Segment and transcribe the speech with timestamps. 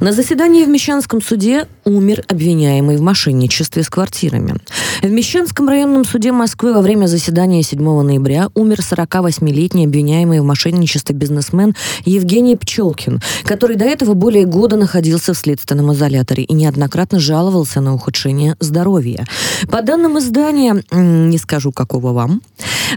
[0.00, 4.56] на заседании в Мещанском суде умер обвиняемый в мошенничестве с квартирами.
[5.02, 11.14] В Мещанском районном суде Москвы во время заседания 7 ноября умер 48-летний обвиняемый в мошенничестве
[11.14, 17.80] бизнесмен Евгений Пчелкин, который до этого более года находился в следственном изоляторе и неоднократно жаловался
[17.80, 19.26] на ухудшение здоровья.
[19.68, 22.42] По данным издания, не скажу какого вам,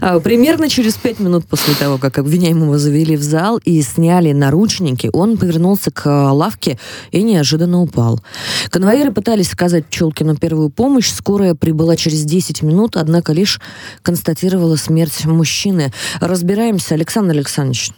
[0.00, 5.10] а, примерно через пять минут после того, как обвиняемого завели в зал и сняли наручники,
[5.12, 6.78] он повернулся к лавке
[7.10, 8.20] и неожиданно упал.
[8.70, 11.10] Конвоиры пытались сказать Пчелкину первую помощь.
[11.10, 13.60] Скорая прибыла через 10 минут, однако лишь
[14.02, 15.92] констатировала смерть мужчины.
[16.20, 17.92] Разбираемся, Александр Александрович.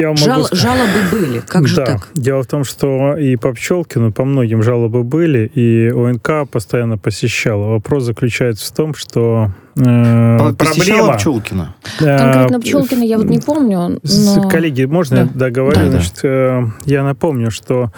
[0.00, 0.62] Я Жал, сказать...
[0.62, 1.84] Жалобы были, как же да.
[1.84, 2.08] так?
[2.14, 7.66] Дело в том, что и по Пчелкину, по многим жалобы были, и ОНК постоянно посещала.
[7.66, 11.74] Вопрос заключается в том, что Э, проблема Пчелкина.
[11.98, 14.00] Конкретно Пчелкина я вот не помню.
[14.02, 14.48] Но...
[14.48, 15.46] Коллеги, можно да.
[15.46, 15.76] договорю?
[15.76, 16.72] Да, Значит, да.
[16.84, 17.90] я напомню, что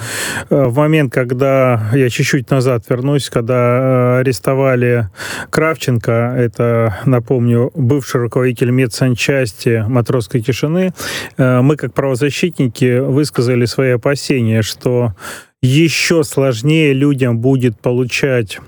[0.49, 5.09] э, в момент, когда я чуть-чуть назад вернусь, когда э, арестовали
[5.51, 10.93] Кравченко, это, напомню, бывший руководитель медсанчасти Матросской тишины,
[11.37, 15.15] мы, как правозащитники, высказали свои опасения, что
[15.61, 18.59] еще сложнее людям будет получать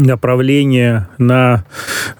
[0.00, 1.64] направление на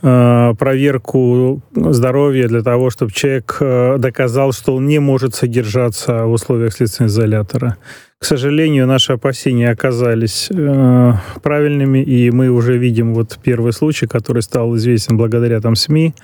[0.03, 6.33] э, проверку здоровья для того, чтобы человек э, доказал, что он не может содержаться в
[6.33, 7.77] условиях следственного изолятора.
[8.21, 14.43] К сожалению, наши опасения оказались э, правильными, и мы уже видим вот первый случай, который
[14.43, 16.15] стал известен благодаря там СМИ.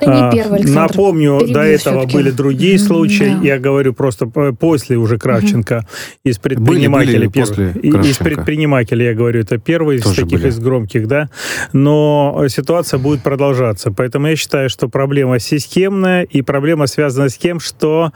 [0.00, 0.92] Это не первый, Александр.
[0.92, 3.36] Напомню, до этого были другие случаи.
[3.36, 3.44] Да.
[3.44, 6.18] Я говорю просто после уже Кравченко mm-hmm.
[6.22, 7.26] из предпринимателей.
[7.26, 7.70] Были, были после
[8.10, 10.50] из предпринимателей я говорю, это первый Тоже из таких были.
[10.50, 11.30] из громких, да.
[11.72, 17.58] Но ситуация будет продолжаться, поэтому я считаю, что проблема системная и проблема связана с тем,
[17.58, 18.12] что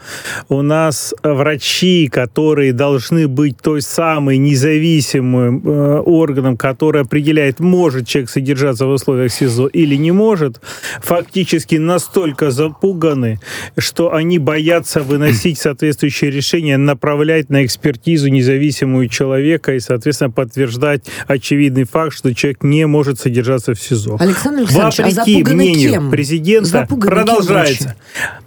[0.47, 8.29] у нас врачи, которые должны быть той самой независимым э, органом, который определяет, может человек
[8.29, 10.61] содержаться в условиях СИЗО или не может,
[11.01, 13.39] фактически настолько запуганы,
[13.77, 21.85] что они боятся выносить соответствующее решение, направлять на экспертизу независимую человека и, соответственно, подтверждать очевидный
[21.85, 24.17] факт, что человек не может содержаться в СИЗО.
[24.19, 26.11] Александр Александрович, Вопреки а мнению кем?
[26.11, 27.95] президента запуганы продолжается.
[28.13, 28.44] Кем а,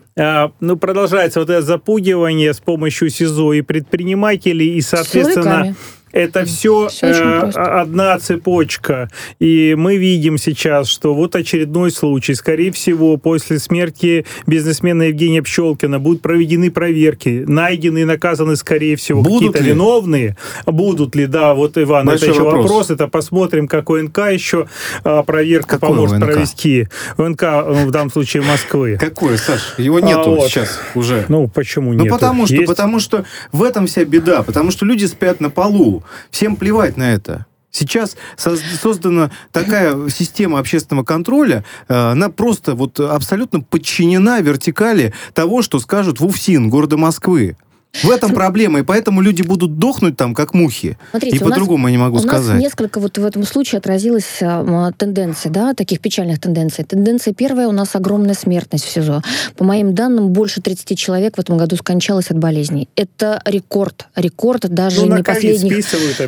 [0.61, 5.45] ну, продолжается вот это запугивание с помощью СИЗО и предпринимателей, и, соответственно...
[5.45, 5.77] Силовиками
[6.13, 9.09] это все, все э, одна цепочка.
[9.39, 12.35] И мы видим сейчас, что вот очередной случай.
[12.35, 17.45] Скорее всего, после смерти бизнесмена Евгения Пчелкина будут проведены проверки.
[17.47, 20.37] Найдены и наказаны, скорее всего, какие-то виновные.
[20.67, 22.63] Будут ли, да, вот, Иван, Большой это еще вопрос.
[22.65, 22.91] вопрос.
[22.91, 24.69] Это посмотрим, как ОНК еще
[25.05, 26.25] а, проверку Какой поможет ОНК?
[26.25, 26.89] провести.
[27.17, 28.97] ОНК, ну, в данном случае Москвы.
[28.99, 29.75] Какой, Саш?
[29.79, 30.49] Его нету а, вот.
[30.49, 31.25] сейчас уже.
[31.29, 32.05] Ну, почему нет?
[32.05, 34.43] Ну, потому что, потому что в этом вся беда.
[34.43, 36.03] Потому что люди спят на полу.
[36.31, 37.47] Всем плевать на это.
[37.71, 45.79] Сейчас создана такая система общественного контроля, э, она просто вот абсолютно подчинена вертикали того, что
[45.79, 47.57] скажут в УФСИН города Москвы.
[48.03, 50.97] В этом проблема, и поэтому люди будут дохнуть там, как мухи.
[51.11, 52.51] Смотрите, и по-другому я не могу у сказать.
[52.51, 56.85] У нас несколько вот в этом случае отразилась а, тенденция, да, таких печальных тенденций.
[56.85, 59.23] Тенденция первая, у нас огромная смертность в СИЗО.
[59.57, 62.89] По моим данным, больше 30 человек в этом году скончалось от болезней.
[62.95, 64.07] Это рекорд.
[64.15, 65.85] Рекорд даже ну, не последних...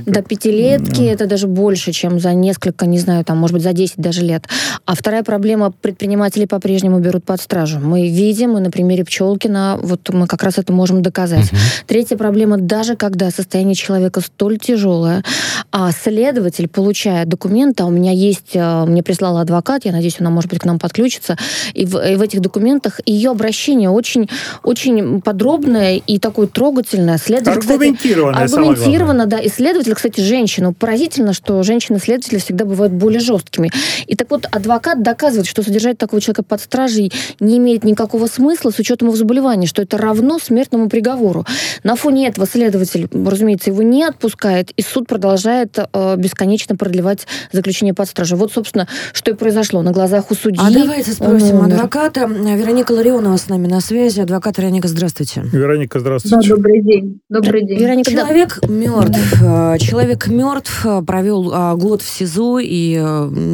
[0.06, 1.12] До пятилетки, mm.
[1.12, 4.46] это даже больше, чем за несколько, не знаю, там, может быть, за 10 даже лет.
[4.86, 7.78] А вторая проблема, предприниматели по-прежнему берут под стражу.
[7.78, 11.49] Мы видим, и на примере Пчелкина, вот мы как раз это можем доказать.
[11.50, 11.84] Mm-hmm.
[11.86, 15.24] Третья проблема, даже когда состояние человека столь тяжелое,
[15.72, 20.30] а следователь, получая документы, а у меня есть, э, мне прислал адвокат, я надеюсь, она,
[20.30, 21.36] может быть, к нам подключится,
[21.74, 24.28] и в, и в этих документах ее обращение очень,
[24.62, 27.18] очень подробное и такое трогательное.
[27.18, 29.38] Следователь, аргументированное, кстати, аргументированно, да.
[29.38, 30.72] И следователь, кстати, женщина.
[30.72, 33.70] Поразительно, что женщины-следователи всегда бывают более жесткими.
[34.06, 38.70] И так вот, адвокат доказывает, что содержать такого человека под стражей не имеет никакого смысла
[38.70, 41.39] с учетом его заболевания, что это равно смертному приговору.
[41.84, 47.94] На фоне этого следователь, разумеется, его не отпускает, и суд продолжает э, бесконечно продлевать заключение
[47.94, 48.38] под стражей.
[48.38, 50.60] Вот, собственно, что и произошло на глазах у судьи.
[50.62, 52.26] А давайте спросим адвоката.
[52.26, 54.20] Вероника Ларионова с нами на связи.
[54.20, 55.42] Адвокат Вероника, здравствуйте.
[55.52, 56.48] Вероника, здравствуйте.
[56.48, 57.20] Да, добрый день.
[57.28, 57.78] Добрый день.
[57.78, 58.68] Вероника, человек да.
[58.68, 59.42] мертв.
[59.42, 62.92] Э, человек мертв, э, провел э, год в СИЗО, и,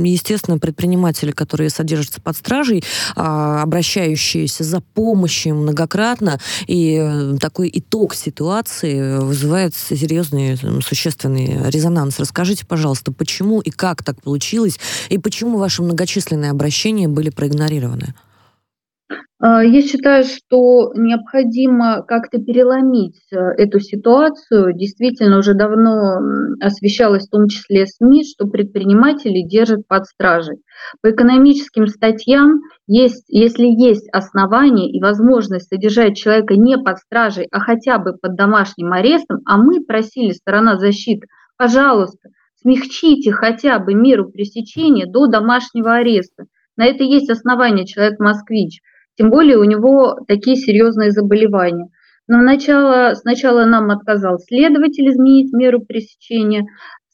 [0.04, 2.84] естественно, предприниматели, которые содержатся под стражей,
[3.14, 12.18] обращающиеся за помощью многократно, и такой итог ситуации вызывает серьезный, существенный резонанс.
[12.18, 14.78] Расскажите, пожалуйста, почему и как так получилось,
[15.08, 18.14] и почему ваши многочисленные обращения были проигнорированы?
[19.38, 24.72] А, я считаю, что необходимо как-то переломить э, эту ситуацию.
[24.72, 26.18] Действительно, уже давно
[26.60, 30.56] освещалось, в том числе СМИ, что предприниматели держат под стражей.
[31.02, 37.60] По экономическим статьям, есть, если есть основания и возможность содержать человека не под стражей, а
[37.60, 41.26] хотя бы под домашним арестом, а мы просили сторона защиты,
[41.58, 42.30] пожалуйста,
[42.62, 46.46] смягчите хотя бы меру пресечения до домашнего ареста.
[46.76, 48.80] На это есть основания человек-москвич.
[49.16, 51.88] Тем более у него такие серьезные заболевания.
[52.28, 56.66] Но начало, сначала нам отказал следователь изменить меру пресечения,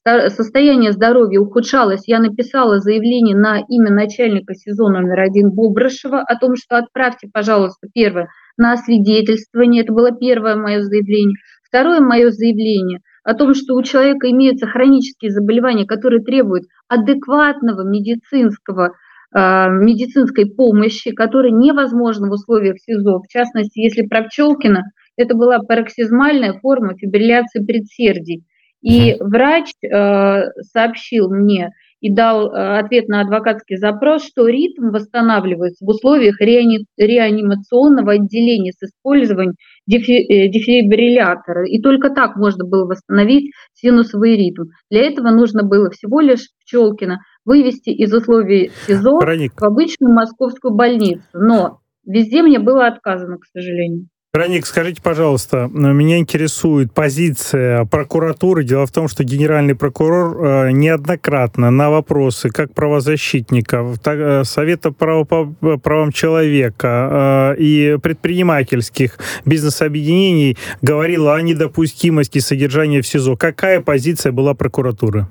[0.04, 2.02] состояние здоровья ухудшалось.
[2.06, 7.88] Я написала заявление на имя начальника СИЗО номер один Бобрышева о том, что отправьте, пожалуйста,
[7.92, 9.84] первое, на освидетельствование.
[9.84, 11.36] Это было первое мое заявление.
[11.62, 18.94] Второе мое заявление о том, что у человека имеются хронические заболевания, которые требуют адекватного медицинского
[19.34, 23.20] медицинской помощи, которая невозможна в условиях СИЗО.
[23.20, 24.82] В частности, если про Пчелкина,
[25.16, 28.44] это была пароксизмальная форма фибрилляции предсердий.
[28.82, 30.42] И врач э,
[30.72, 31.70] сообщил мне
[32.02, 38.72] и дал э, ответ на адвокатский запрос, что ритм восстанавливается в условиях реани, реанимационного отделения
[38.72, 39.54] с использованием
[39.86, 41.64] дефи, э, дефибриллятора.
[41.64, 44.64] И только так можно было восстановить синусовый ритм.
[44.90, 49.52] Для этого нужно было всего лишь Пчелкина вывести из условий СИЗО Вероник.
[49.60, 51.22] в обычную московскую больницу.
[51.32, 54.08] Но везде мне было отказано, к сожалению.
[54.34, 58.64] Вероник, скажите, пожалуйста, меня интересует позиция прокуратуры.
[58.64, 65.28] Дело в том, что генеральный прокурор э, неоднократно на вопросы как правозащитников, э, Совета прав,
[65.28, 73.36] по правам человека э, и предпринимательских бизнес-объединений говорил о недопустимости содержания в СИЗО.
[73.36, 75.26] Какая позиция была прокуратуры?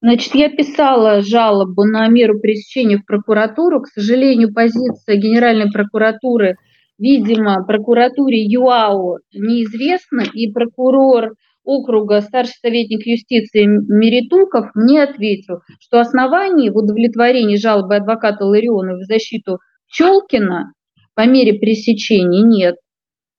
[0.00, 3.82] Значит, я писала жалобу на меру пресечения в прокуратуру.
[3.82, 6.56] К сожалению, позиция Генеральной прокуратуры,
[6.98, 11.34] видимо, прокуратуре ЮАО неизвестна, и прокурор
[11.64, 19.04] округа, старший советник юстиции Меритуков мне ответил, что оснований в удовлетворении жалобы адвоката Ларионова в
[19.04, 20.72] защиту Пчелкина
[21.14, 22.76] по мере пресечения нет.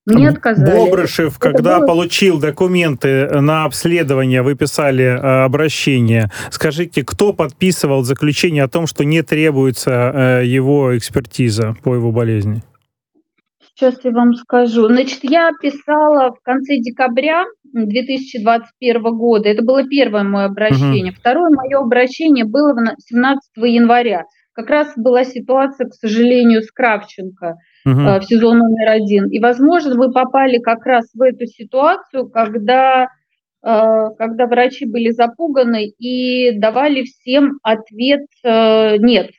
[0.06, 0.74] Мне отказали.
[0.74, 1.86] Бобрышев, Это когда было...
[1.86, 6.30] получил документы на обследование, вы писали э, обращение.
[6.50, 12.62] Скажите, кто подписывал заключение о том, что не требуется э, его экспертиза по его болезни?
[13.78, 14.88] Сейчас я вам скажу.
[14.88, 19.48] Значит, я писала в конце декабря 2021 года.
[19.48, 21.12] Это было первое мое обращение.
[21.12, 21.20] Угу.
[21.20, 24.24] Второе мое обращение было 17 января.
[24.52, 27.54] Как раз была ситуация, к сожалению, с Кравченко
[27.86, 27.94] угу.
[27.94, 29.28] в сезон номер один.
[29.28, 33.06] И, возможно, вы попали как раз в эту ситуацию, когда, э,
[34.18, 39.30] когда врачи были запуганы и давали всем ответ э, «нет».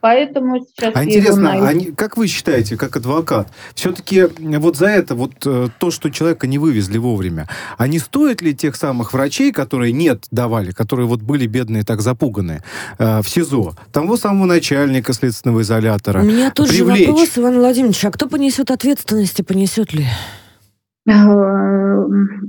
[0.00, 0.94] Поэтому сейчас...
[0.94, 5.90] А интересно, они, как вы считаете, как адвокат, все-таки вот за это, вот э, то,
[5.90, 10.70] что человека не вывезли вовремя, а не стоит ли тех самых врачей, которые нет давали,
[10.70, 12.62] которые вот были бедные, так запуганные,
[12.98, 17.06] э, в СИЗО, того самого начальника следственного изолятора, У меня тут привлечь...
[17.06, 20.06] же вопрос, Иван Владимирович, а кто понесет ответственность и понесет ли?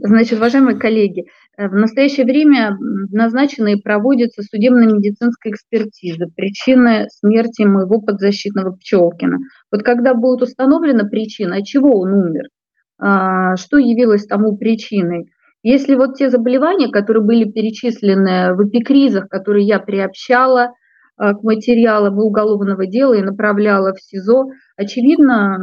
[0.01, 1.25] Значит, уважаемые коллеги,
[1.67, 2.77] в настоящее время
[3.11, 9.39] назначены и проводятся судебно-медицинская экспертиза причины смерти моего подзащитного Пчелкина.
[9.69, 12.43] Вот когда будет установлена причина, от чего он умер,
[12.97, 19.67] а, что явилось тому причиной, если вот те заболевания, которые были перечислены в эпикризах, которые
[19.67, 20.69] я приобщала
[21.17, 24.45] а, к материалам уголовного дела и направляла в СИЗО,
[24.77, 25.57] очевидно,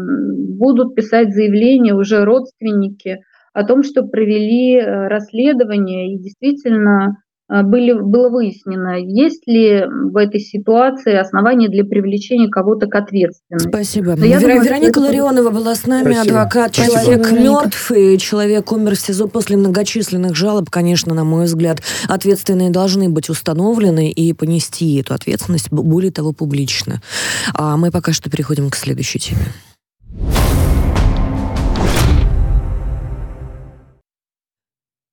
[0.59, 3.21] будут писать заявления уже родственники
[3.57, 7.17] о том, что провели э, расследование и действительно
[7.49, 13.69] а, были, было выяснено, есть ли в этой ситуации основания для привлечения кого-то к ответственности.
[13.69, 14.11] Спасибо.
[14.11, 15.01] я Вер, думаю, Вероника это...
[15.01, 16.41] Ларионова была с нами, Спасибо.
[16.41, 16.75] адвокат.
[16.75, 17.01] Спасибо.
[17.01, 20.69] Человек мертв, и человек умер в СИЗО после многочисленных жалоб.
[20.69, 27.01] Конечно, на мой взгляд, ответственные должны быть установлены и понести эту ответственность, более того, публично.
[27.55, 30.46] А мы пока что переходим к следующей теме.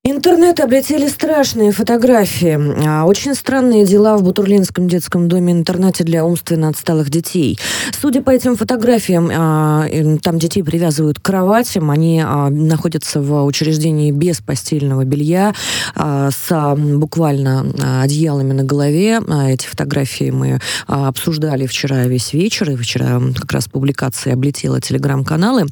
[0.06, 2.60] Интернет облетели страшные фотографии.
[2.86, 7.58] А, очень странные дела в Бутурлинском детском доме-интернате для умственно отсталых детей.
[8.02, 9.88] Судя по этим фотографиям, а,
[10.22, 15.54] там детей привязывают к кроватям, они а, находятся в учреждении без постельного белья,
[15.96, 17.66] с буквально
[18.02, 19.22] одеялами на голове.
[19.48, 25.68] Эти фотографии мы обсуждали вчера весь вечер, и вчера как раз публикация облетела телеграм-каналы.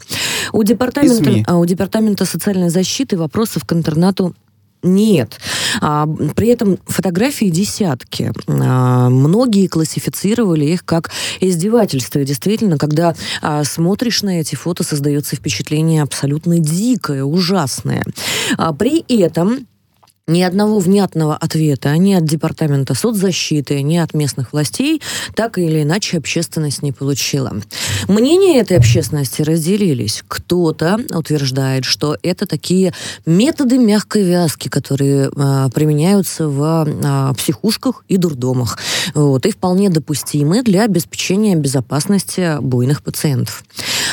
[0.54, 4.21] У департамента, у департамента социальной защиты вопросов к интернату
[4.84, 5.40] нет.
[5.80, 8.32] А, при этом фотографии десятки.
[8.48, 12.20] А, многие классифицировали их как издевательство.
[12.20, 18.04] И действительно, когда а, смотришь на эти фото, создается впечатление абсолютно дикое, ужасное.
[18.58, 19.68] А, при этом
[20.28, 25.02] ни одного внятного ответа ни от Департамента соцзащиты, ни от местных властей
[25.36, 27.54] так или иначе общественность не получила.
[28.08, 30.24] Мнения этой общественности разделились.
[30.28, 32.94] Кто-то утверждает, что это такие
[33.26, 38.78] методы мягкой вязки, которые э, применяются в э, психушках и дурдомах.
[39.14, 43.64] Вот, и вполне допустимы для обеспечения безопасности буйных пациентов.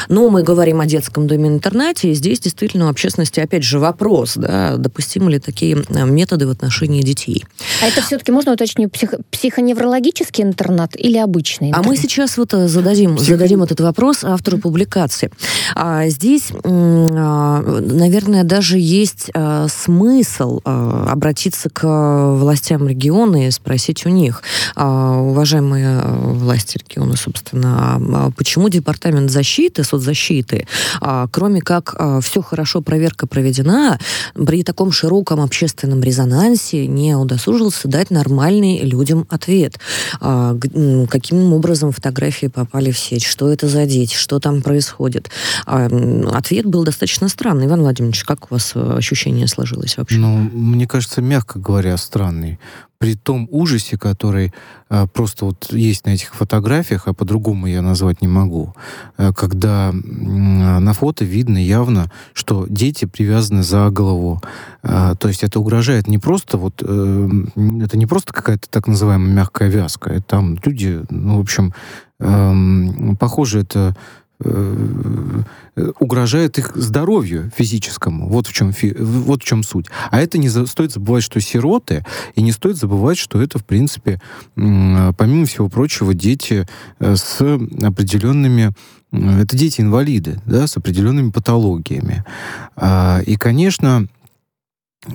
[0.09, 4.77] Но мы говорим о детском доме-интернате, и здесь действительно у общественности, опять же, вопрос, да,
[4.77, 7.45] допустимы ли такие э, методы в отношении детей.
[7.83, 11.87] А это все-таки можно уточнить, псих, психоневрологический интернат или обычный интернат?
[11.87, 13.29] А мы сейчас вот э, зададим, Псих...
[13.29, 15.31] зададим этот вопрос автору публикации.
[15.75, 21.87] А здесь, а, наверное, даже есть а, смысл а, обратиться к
[22.37, 24.43] властям региона и спросить у них,
[24.77, 30.67] уважаемые власти региона, собственно, почему департамент защиты, соцзащиты,
[31.31, 33.99] кроме как все хорошо, проверка проведена,
[34.35, 39.79] при таком широком общественном резонансе не удосужился дать нормальный людям ответ.
[40.21, 45.31] Каким образом фотографии попали в сеть, что это за дети, что там происходит.
[45.67, 47.67] Ответ был достаточно странный.
[47.67, 50.19] Иван Владимирович, как у вас э, ощущение сложилось вообще?
[50.19, 52.59] Ну, мне кажется, мягко говоря, странный
[52.99, 54.53] при том ужасе, который
[54.91, 58.75] э, просто вот есть на этих фотографиях, а по-другому я назвать не могу,
[59.17, 64.43] э, когда э, на фото видно явно, что дети привязаны за голову.
[64.83, 67.29] Э, то есть это угрожает не просто вот, э,
[67.83, 71.73] это не просто какая-то так называемая мягкая вязка, это там люди, ну, в общем,
[72.19, 73.95] э, похоже, это
[75.99, 78.29] угрожает их здоровью физическому.
[78.29, 79.87] Вот в чем, вот в чем суть.
[80.11, 82.05] А это не за, стоит забывать, что сироты,
[82.37, 84.21] и не стоит забывать, что это, в принципе,
[84.55, 86.69] помимо всего прочего, дети
[87.01, 87.41] э, с
[87.83, 88.73] определенными
[89.11, 92.25] это дети-инвалиды, да, с определенными патологиями.
[92.77, 94.07] А, и, конечно,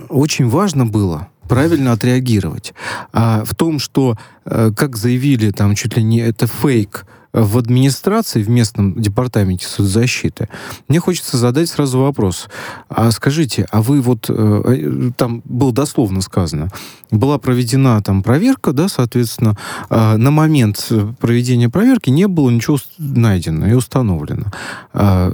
[0.10, 2.74] очень важно было правильно отреагировать.
[3.12, 8.43] А в том, что, э, как заявили, там чуть ли не это фейк, в администрации,
[8.43, 10.49] в местном департаменте соцзащиты,
[10.87, 12.47] мне хочется задать сразу вопрос.
[12.89, 16.69] А скажите, а вы вот, э, э, там было дословно сказано,
[17.09, 19.57] была проведена там проверка, да, соответственно,
[19.89, 24.51] э, на момент проведения проверки не было ничего найдено и установлено.
[24.93, 25.33] Э,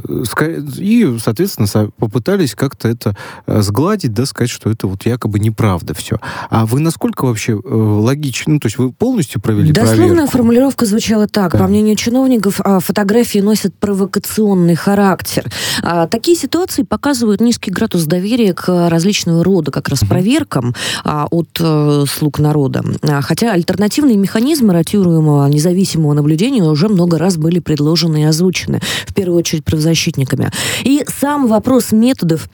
[0.77, 3.15] и, соответственно, попытались как-то это
[3.45, 6.17] э, сгладить, да, сказать, что это вот якобы неправда все.
[6.49, 10.01] А вы насколько вообще э, логично, ну, то есть вы полностью провели Дословная проверку?
[10.01, 11.51] Дословная формулировка звучала так.
[11.51, 11.59] Да.
[11.59, 15.50] По мнению мнению чиновников, а, фотографии носят провокационный характер.
[15.81, 21.50] А, такие ситуации показывают низкий градус доверия к различного рода как раз проверкам а, от
[21.60, 22.84] э, слуг народа.
[23.22, 29.39] Хотя альтернативные механизмы ротируемого независимого наблюдения уже много раз были предложены и озвучены, в первую
[29.39, 30.51] очередь правозащитниками.
[30.84, 32.50] И сам вопрос методов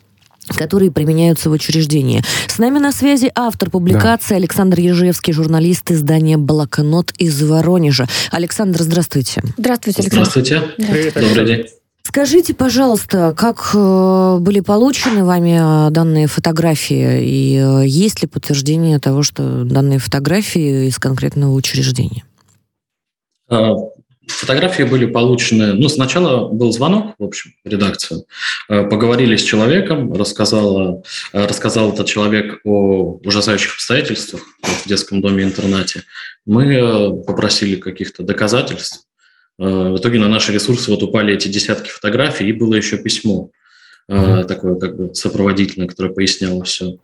[0.50, 2.24] которые применяются в учреждении.
[2.48, 4.36] С нами на связи автор публикации да.
[4.38, 8.08] Александр Ежевский, журналист издания «Блокнот» из Воронежа.
[8.32, 9.42] Александр, здравствуйте.
[9.58, 10.30] Здравствуйте, Александр.
[10.30, 10.62] Здравствуйте.
[10.78, 11.66] Привет, Добрый день.
[12.04, 19.64] Скажите, пожалуйста, как э, были получены вами данные фотографии и есть ли подтверждение того, что
[19.64, 22.24] данные фотографии из конкретного учреждения?
[24.28, 28.26] Фотографии были получены, ну, сначала был звонок, в общем, в редакцию.
[28.70, 31.04] Э, поговорили с человеком, рассказала,
[31.34, 36.04] э, рассказал этот человек о ужасающих обстоятельствах в детском доме-интернате.
[36.46, 39.06] Мы э, попросили каких-то доказательств.
[39.58, 43.52] В итоге на наши ресурсы вот упали эти десятки фотографий, и было еще письмо
[44.08, 46.98] такое как бы сопроводительное, которое поясняло все.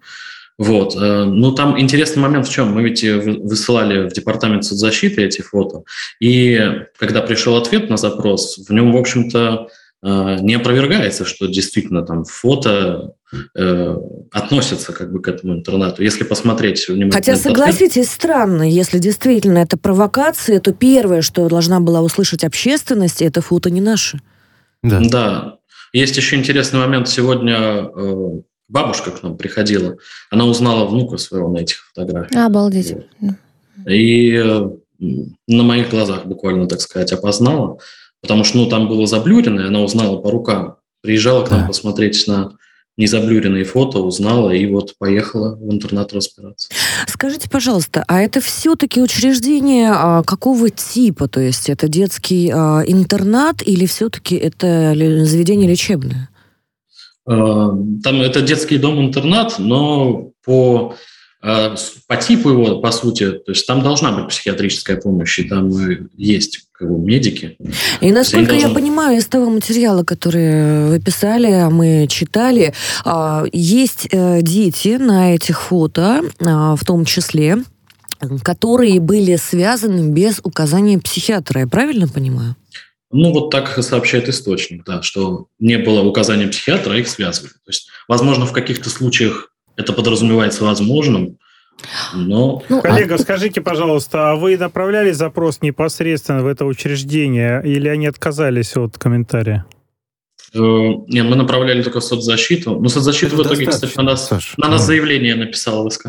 [0.61, 0.95] Вот.
[0.95, 2.71] Э, ну, там интересный момент в чем?
[2.71, 5.81] Мы ведь э, высылали в департамент соцзащиты эти фото,
[6.19, 9.69] и когда пришел ответ на запрос, в нем, в общем-то,
[10.03, 13.15] э, не опровергается, что действительно там фото
[13.55, 13.95] э,
[14.31, 16.03] относятся как бы к этому интернату.
[16.03, 17.11] Если посмотреть внимательно...
[17.11, 18.07] Хотя, согласитесь, ответ...
[18.09, 23.81] странно, если действительно это провокация, то первое, что должна была услышать общественность, это фото не
[23.81, 24.19] наши.
[24.83, 24.99] Да.
[24.99, 25.57] да.
[25.91, 27.09] Есть еще интересный момент.
[27.09, 27.89] Сегодня
[28.71, 29.97] бабушка к нам приходила,
[30.29, 32.45] она узнала внука своего на этих фотографиях.
[32.45, 32.95] Обалдеть.
[33.87, 34.63] И
[35.47, 37.79] на моих глазах буквально, так сказать, опознала,
[38.21, 40.77] потому что ну, там было заблюрено, и она узнала по рукам.
[41.01, 41.67] Приезжала к нам да.
[41.67, 42.53] посмотреть на
[42.97, 46.69] незаблюренные фото, узнала и вот поехала в интернат разбираться.
[47.07, 51.27] Скажите, пожалуйста, а это все-таки учреждение а, какого типа?
[51.27, 54.93] То есть это детский а, интернат или все-таки это
[55.25, 56.29] заведение лечебное?
[57.31, 57.71] Э,
[58.03, 60.95] там это детский дом-интернат, но по,
[61.41, 61.75] э,
[62.07, 65.69] по типу его, по сути, то есть там должна быть психиатрическая помощь, и там
[66.17, 67.57] есть как бы, медики.
[68.01, 72.73] И насколько я понимаю из того материала, который вы писали, а мы читали,
[73.05, 77.59] а, есть э, дети на этих фото, а, в том числе,
[78.43, 81.61] которые были связаны без указания психиатра.
[81.61, 82.55] Я правильно понимаю?
[83.11, 87.51] Ну, вот так сообщает источник, да, что не было указания психиатра, а их связывали.
[87.51, 91.37] То есть, возможно, в каких-то случаях это подразумевается возможным,
[92.13, 92.63] но...
[92.69, 93.17] Ну, Коллега, а...
[93.17, 99.65] скажите, пожалуйста, а вы направляли запрос непосредственно в это учреждение или они отказались от комментария?
[100.53, 102.79] Э, нет, мы направляли только в соцзащиту.
[102.79, 106.07] Но соцзащита в итоге, кстати, на нас, Саша, на нас заявление написала ВСК.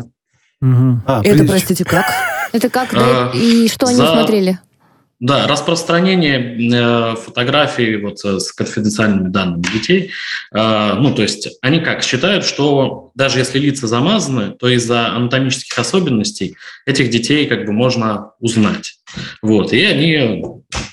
[0.61, 1.01] Угу.
[1.07, 2.05] А, это, простите, как?
[2.53, 2.93] Это как?
[2.93, 3.31] Да?
[3.33, 4.59] И что они смотрели?
[5.19, 10.11] Да, распространение э, фотографий вот э, с конфиденциальными данными детей,
[10.53, 15.77] э, ну, то есть они как считают, что даже если лица замазаны, то из-за анатомических
[15.79, 18.95] особенностей этих детей как бы можно узнать.
[19.41, 20.43] Вот, и они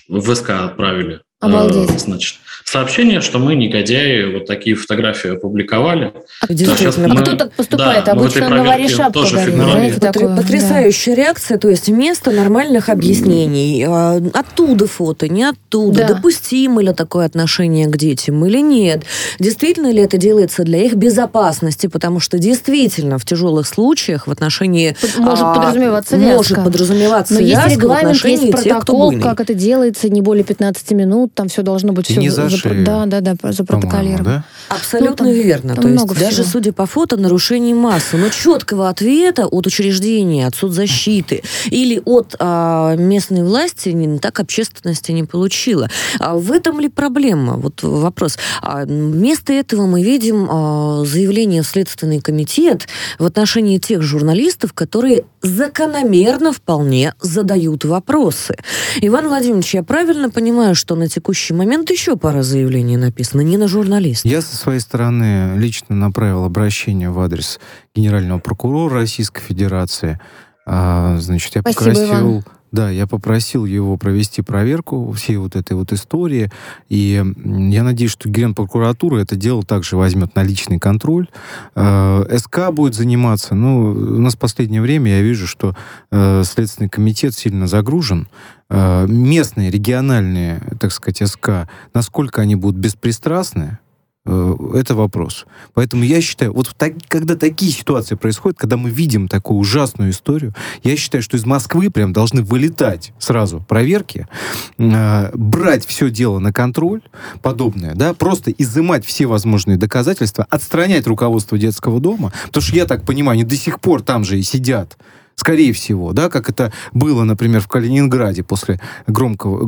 [0.09, 1.21] в ВСК отправили.
[1.41, 1.99] Обалдеть.
[1.99, 2.37] Значит,
[2.71, 6.13] сообщение, что мы, негодяи, вот такие фотографии опубликовали.
[6.41, 8.05] А, действительно, да, мы, кто так поступает?
[8.05, 10.01] Да, Обычно новоришап говорит.
[10.01, 11.23] Потрясающая да.
[11.23, 16.15] реакция, то есть вместо нормальных объяснений, а, оттуда фото, не оттуда, да.
[16.15, 19.03] допустимо ли такое отношение к детям или нет,
[19.41, 24.97] действительно ли это делается для их безопасности, потому что действительно в тяжелых случаях в отношении...
[25.19, 26.37] Может а, подразумеваться вязка.
[26.37, 31.35] Может подразумеваться Но есть регламент, есть протокол, тех, как это делается, не более 15 минут,
[31.35, 32.21] там все должно быть все...
[32.21, 34.25] Не за шею, да, да, да, запротоколировано.
[34.25, 34.45] Да?
[34.69, 35.75] Абсолютно ну, там, верно.
[35.75, 40.55] Там То есть даже судя по фото, нарушений массы, но четкого ответа от учреждения, от
[40.55, 45.89] соцзащиты или от а, местной власти не, так общественности не получила.
[46.19, 47.55] А в этом ли проблема?
[47.55, 48.39] Вот вопрос.
[48.63, 52.87] А, вместо этого мы видим а, заявление в Следственный комитет
[53.19, 58.57] в отношении тех журналистов, которые закономерно вполне задают вопросы.
[59.01, 63.69] Иван Владимирович, я правильно понимаю, что на текущий момент еще пара заявлений написано, не на
[63.69, 64.25] журналист?
[64.25, 67.61] Я со своей стороны лично направил обращение в адрес
[67.95, 70.21] генерального прокурора Российской Федерации.
[70.67, 72.31] А, значит, я Спасибо, попросил...
[72.31, 76.51] Иван да, я попросил его провести проверку всей вот этой вот истории,
[76.89, 81.29] и я надеюсь, что Генпрокуратура это дело также возьмет на личный контроль.
[81.75, 85.77] Э, СК будет заниматься, ну, у нас в последнее время я вижу, что
[86.11, 88.29] э, Следственный комитет сильно загружен,
[88.69, 93.79] э, местные, региональные, так сказать, СК, насколько они будут беспристрастны,
[94.27, 95.47] это вопрос.
[95.73, 100.55] Поэтому я считаю, вот так, когда такие ситуации происходят, когда мы видим такую ужасную историю,
[100.83, 104.29] я считаю, что из Москвы прям должны вылетать сразу проверки,
[104.77, 107.01] э, брать все дело на контроль,
[107.43, 113.05] подобное, да, просто изымать все возможные доказательства, отстранять руководство детского дома, потому что я так
[113.07, 114.99] понимаю, они до сих пор там же и сидят,
[115.35, 119.63] скорее всего, да, как это было, например, в Калининграде после громкого,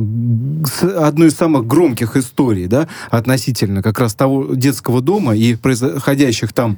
[1.05, 6.77] одной из самых громких историй, да, относительно как раз того детского дома и происходящих там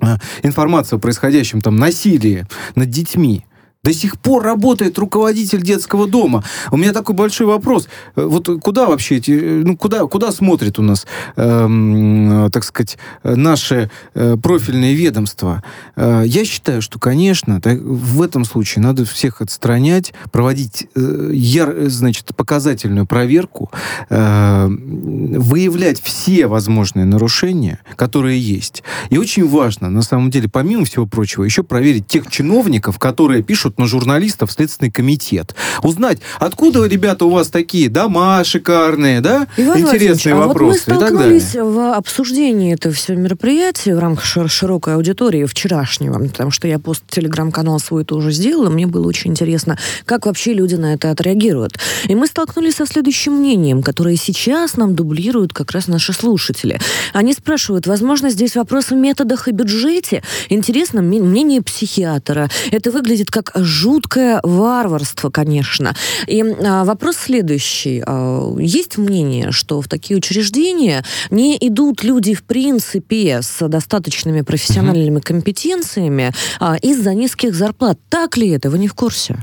[0.00, 3.44] а, информация о происходящем там насилии над детьми
[3.86, 6.42] До сих пор работает руководитель детского дома.
[6.72, 7.86] У меня такой большой вопрос.
[8.16, 12.98] Э, вот куда вообще эти, э, ну куда, куда смотрит у нас, эм, так сказать,
[13.22, 15.62] наше э, профильное ведомство?
[15.94, 21.72] Э, я считаю, что, конечно, так, в этом случае надо всех отстранять, проводить э, яр,
[21.86, 23.70] значит, показательную проверку,
[24.10, 28.82] э, выявлять все возможные нарушения, которые есть.
[29.10, 33.75] И очень важно, на самом деле, помимо всего прочего, еще проверить тех чиновников, которые пишут
[33.78, 35.54] на журналистов Следственный комитет.
[35.82, 39.46] Узнать, откуда, ребята, у вас такие дома шикарные, да?
[39.56, 44.94] Иван Интересные а вопросы вот мы столкнулись в обсуждении этого всего мероприятия в рамках широкой
[44.94, 50.26] аудитории вчерашнего, потому что я пост телеграм-канал свой тоже сделала, мне было очень интересно, как
[50.26, 51.78] вообще люди на это отреагируют.
[52.08, 56.80] И мы столкнулись со следующим мнением, которое сейчас нам дублируют как раз наши слушатели.
[57.12, 60.22] Они спрашивают, возможно, здесь вопрос в методах и бюджете?
[60.48, 62.50] Интересно мнение психиатра.
[62.70, 65.94] Это выглядит как жуткое варварство, конечно.
[66.26, 68.02] И а, вопрос следующий.
[68.06, 75.20] А, есть мнение, что в такие учреждения не идут люди, в принципе, с достаточными профессиональными
[75.20, 77.98] компетенциями а, из-за низких зарплат.
[78.08, 78.70] Так ли это?
[78.70, 79.36] Вы не в курсе?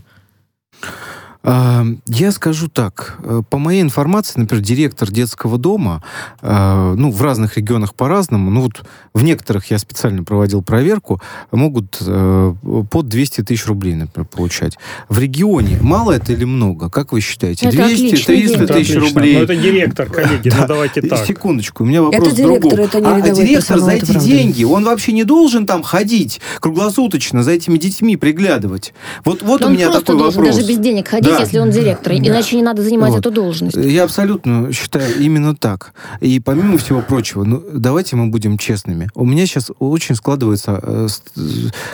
[1.44, 3.18] Я скажу так.
[3.22, 6.02] Э, по моей информации, например, директор детского дома,
[6.42, 11.98] э, ну, в разных регионах по-разному, ну, вот в некоторых я специально проводил проверку, могут
[12.00, 12.54] э,
[12.90, 14.78] под 200 тысяч рублей, например, получать.
[15.10, 16.90] В регионе мало это или много?
[16.90, 17.68] Как вы считаете?
[17.68, 19.36] Это 200, 300 тысяч рублей?
[19.36, 21.26] Ну, это директор, коллеги, ну, давайте так.
[21.26, 22.86] Секундочку, у меня вопрос это директор, другом.
[22.86, 24.26] это не а, а директор за эти правда.
[24.26, 28.94] деньги, он вообще не должен там ходить круглосуточно за этими детьми приглядывать?
[29.26, 30.56] Вот, вот у он меня просто такой должен вопрос.
[30.56, 31.44] даже без денег ходить, Да.
[31.44, 32.14] если он директор.
[32.14, 33.20] Иначе не надо занимать Вот.
[33.20, 33.76] эту должность.
[33.76, 35.94] Я абсолютно считаю именно так.
[36.22, 39.10] И помимо всего прочего, ну, давайте мы будем честными.
[39.16, 41.42] У меня сейчас очень складывается э, э,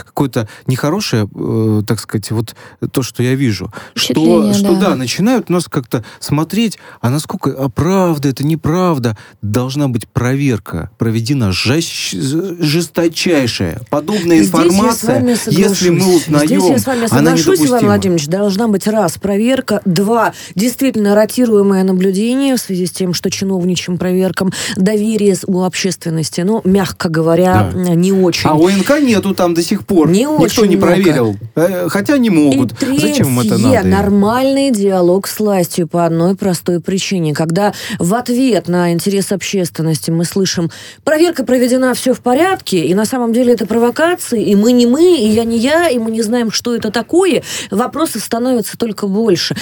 [0.05, 2.55] какое-то нехорошее, э, так сказать, вот
[2.91, 3.71] то, что я вижу.
[3.95, 4.89] Что, что да.
[4.89, 9.17] да, начинают нас как-то смотреть, а насколько а правда это неправда.
[9.41, 13.81] Должна быть проверка проведена жесть- жесточайшая.
[13.89, 17.85] Подобная Здесь я с информация, вами если мы узнаем, Здесь я с вами соглашусь, Иван.
[17.85, 23.99] Владимирович, должна быть раз проверка, два действительно ротируемое наблюдение в связи с тем, что чиновничьим
[23.99, 27.93] проверкам доверие у общественности, ну, мягко говоря, Да.
[27.93, 28.49] не очень.
[28.49, 30.09] А ОНК нету там до сих пор.
[30.09, 30.93] Не Никто очень не много.
[30.93, 31.35] проверил.
[31.55, 32.71] Э, Хотя не могут.
[32.71, 33.87] И третье, Зачем им это надо?
[33.87, 37.35] нормальный диалог с властью по одной простой причине.
[37.35, 40.71] Когда в ответ на интерес общественности мы слышим,
[41.03, 45.17] проверка проведена, все в порядке, и на самом деле это провокации, и мы не мы,
[45.19, 49.18] и я не я, и мы не знаем, что это такое, вопросов становится только больше.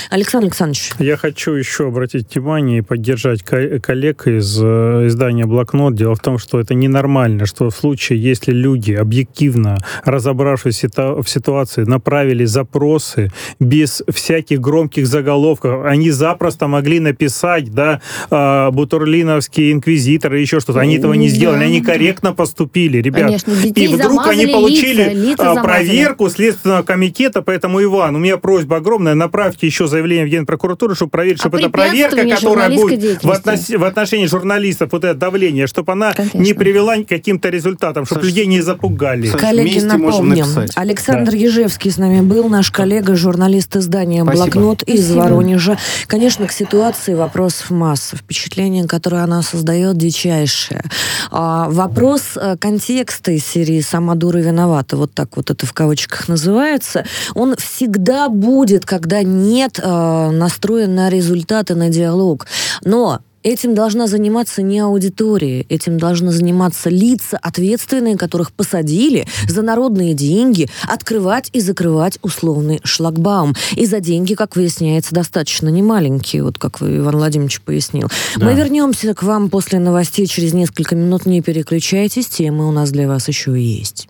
[0.09, 0.91] Александр Александрович.
[0.99, 5.95] Я хочу еще обратить внимание и поддержать ко- коллег из э, издания «Блокнот».
[5.95, 11.83] Дело в том, что это ненормально, что в случае, если люди, объективно разобравшись в ситуации,
[11.83, 20.41] направили запросы без всяких громких заголовков, они запросто могли написать, да, э, Бутурлиновский инквизитор или
[20.41, 20.79] еще что-то.
[20.79, 21.35] Они этого не Да.
[21.35, 23.23] сделали, они корректно поступили, ребят.
[23.23, 28.37] Конечно, и вдруг они получили лица, лица а, проверку Следственного комитета, поэтому, Иван, у меня
[28.37, 29.13] просьба огромная,
[29.47, 33.77] направьте еще заявление в Генпрокуратуру, чтобы проверить, О чтобы эта проверка, которая будет в, относ-
[33.77, 36.37] в отношении журналистов, вот это давление, чтобы она Конечно.
[36.37, 39.27] не привела к каким-то результатам, чтобы Саш, людей не запугали.
[39.27, 40.45] Саш, Коллеги, напомним.
[40.75, 44.43] Александр Ежевский с нами был, наш коллега, журналист издания Спасибо.
[44.45, 45.23] «Блокнот» из Спасибо.
[45.23, 45.77] Воронежа.
[46.07, 48.17] Конечно, к ситуации вопросов масса.
[48.17, 50.83] Впечатление, которое она создает, дичайшее.
[51.31, 56.27] А, вопрос э, контекста из серии «Сама дура виновата», вот так вот это в кавычках
[56.27, 62.47] называется, он всегда будет, когда нет э, настроен на результаты, на диалог.
[62.83, 70.13] Но Этим должна заниматься не аудитория, этим должны заниматься лица, ответственные, которых посадили за народные
[70.13, 73.55] деньги, открывать и закрывать условный шлагбаум.
[73.71, 78.09] И за деньги, как выясняется, достаточно немаленькие, вот как Иван Владимирович, пояснил.
[78.35, 78.47] Да.
[78.47, 81.25] Мы вернемся к вам после новостей через несколько минут.
[81.25, 84.09] Не переключайтесь, темы у нас для вас еще есть.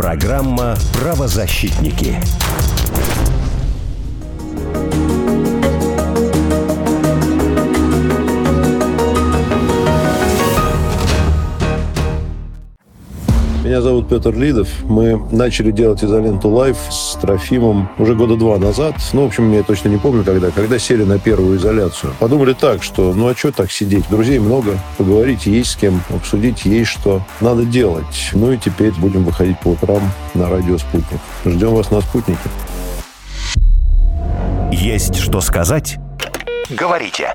[0.00, 2.16] Программа «Правозащитники».
[13.70, 14.66] Меня зовут Петр Лидов.
[14.82, 18.96] Мы начали делать Изоленту live с Трофимом уже года два назад.
[19.12, 20.50] Ну, в общем, я точно не помню, когда.
[20.50, 22.12] Когда сели на первую изоляцию.
[22.18, 24.06] Подумали так, что ну а что так сидеть?
[24.10, 27.22] Друзей много, поговорить есть с кем, обсудить есть что.
[27.40, 28.30] Надо делать.
[28.32, 30.02] Ну и теперь будем выходить по утрам
[30.34, 31.20] на радио «Спутник».
[31.44, 32.40] Ждем вас на «Спутнике».
[34.72, 35.96] Есть что сказать?
[36.70, 37.34] Говорите.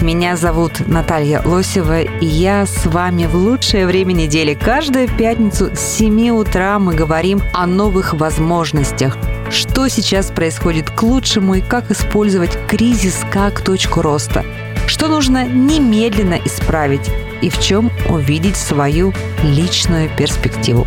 [0.00, 4.52] Меня зовут Наталья Лосева, и я с вами в лучшее время недели.
[4.52, 9.16] Каждую пятницу с 7 утра мы говорим о новых возможностях.
[9.50, 14.44] Что сейчас происходит к лучшему и как использовать кризис как точку роста.
[14.86, 20.86] Что нужно немедленно исправить и в чем увидеть свою личную перспективу.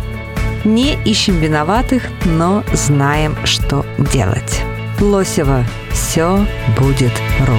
[0.64, 4.62] Не ищем виноватых, но знаем, что делать.
[5.00, 5.64] Лосева.
[5.90, 6.46] Все
[6.78, 7.12] будет
[7.46, 7.58] ру.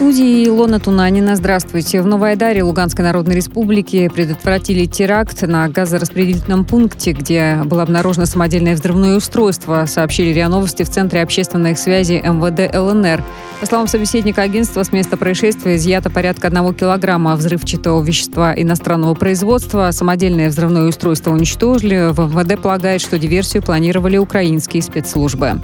[0.00, 1.36] студии Илона Тунанина.
[1.36, 2.00] Здравствуйте.
[2.00, 8.74] В Новой Айдаре Луганской Народной Республики предотвратили теракт на газораспределительном пункте, где было обнаружено самодельное
[8.76, 13.22] взрывное устройство, сообщили РИА Новости в Центре общественной связи МВД ЛНР.
[13.60, 19.90] По словам собеседника агентства, с места происшествия изъято порядка одного килограмма взрывчатого вещества иностранного производства.
[19.90, 22.10] Самодельное взрывное устройство уничтожили.
[22.10, 25.60] В МВД полагает, что диверсию планировали украинские спецслужбы.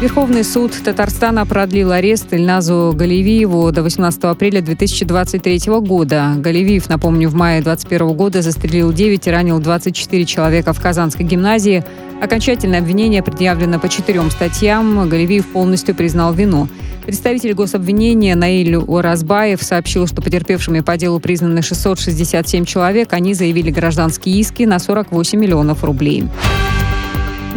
[0.00, 6.34] Верховный суд Татарстана продлил арест Ильназу Галевиеву до 18 апреля 2023 года.
[6.36, 11.84] Галевиев, напомню, в мае 2021 года застрелил 9 и ранил 24 человека в Казанской гимназии.
[12.22, 15.08] Окончательное обвинение предъявлено по четырем статьям.
[15.08, 16.68] Галевиев полностью признал вину.
[17.04, 23.12] Представитель гособвинения Наиль Уразбаев сообщил, что потерпевшими по делу признаны 667 человек.
[23.14, 26.24] Они заявили гражданские иски на 48 миллионов рублей.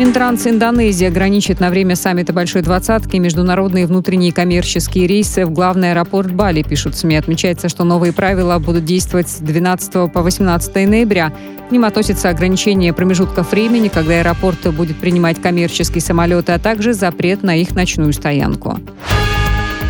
[0.01, 6.31] Минтранс Индонезии ограничит на время саммита Большой Двадцатки международные внутренние коммерческие рейсы в главный аэропорт
[6.31, 7.17] Бали, пишут СМИ.
[7.17, 11.31] Отмечается, что новые правила будут действовать с 12 по 18 ноября.
[11.69, 17.43] К ним относятся ограничения промежутков времени, когда аэропорт будет принимать коммерческие самолеты, а также запрет
[17.43, 18.79] на их ночную стоянку.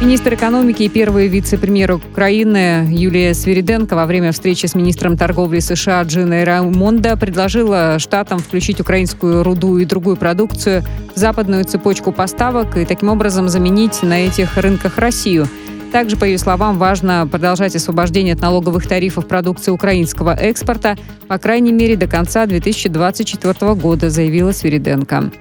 [0.02, 6.02] Министр экономики и первый вице-премьер Украины Юлия Свириденко во время встречи с министром торговли США
[6.02, 10.84] Джиной Раймонда предложила штатам включить украинскую руду и другую продукцию
[11.16, 15.48] в западную цепочку поставок и таким образом заменить на этих рынках Россию.
[15.92, 21.74] Также, по ее словам, важно продолжать освобождение от налоговых тарифов продукции украинского экспорта, по крайней
[21.74, 25.32] мере, до конца 2024 года, заявила Свириденко.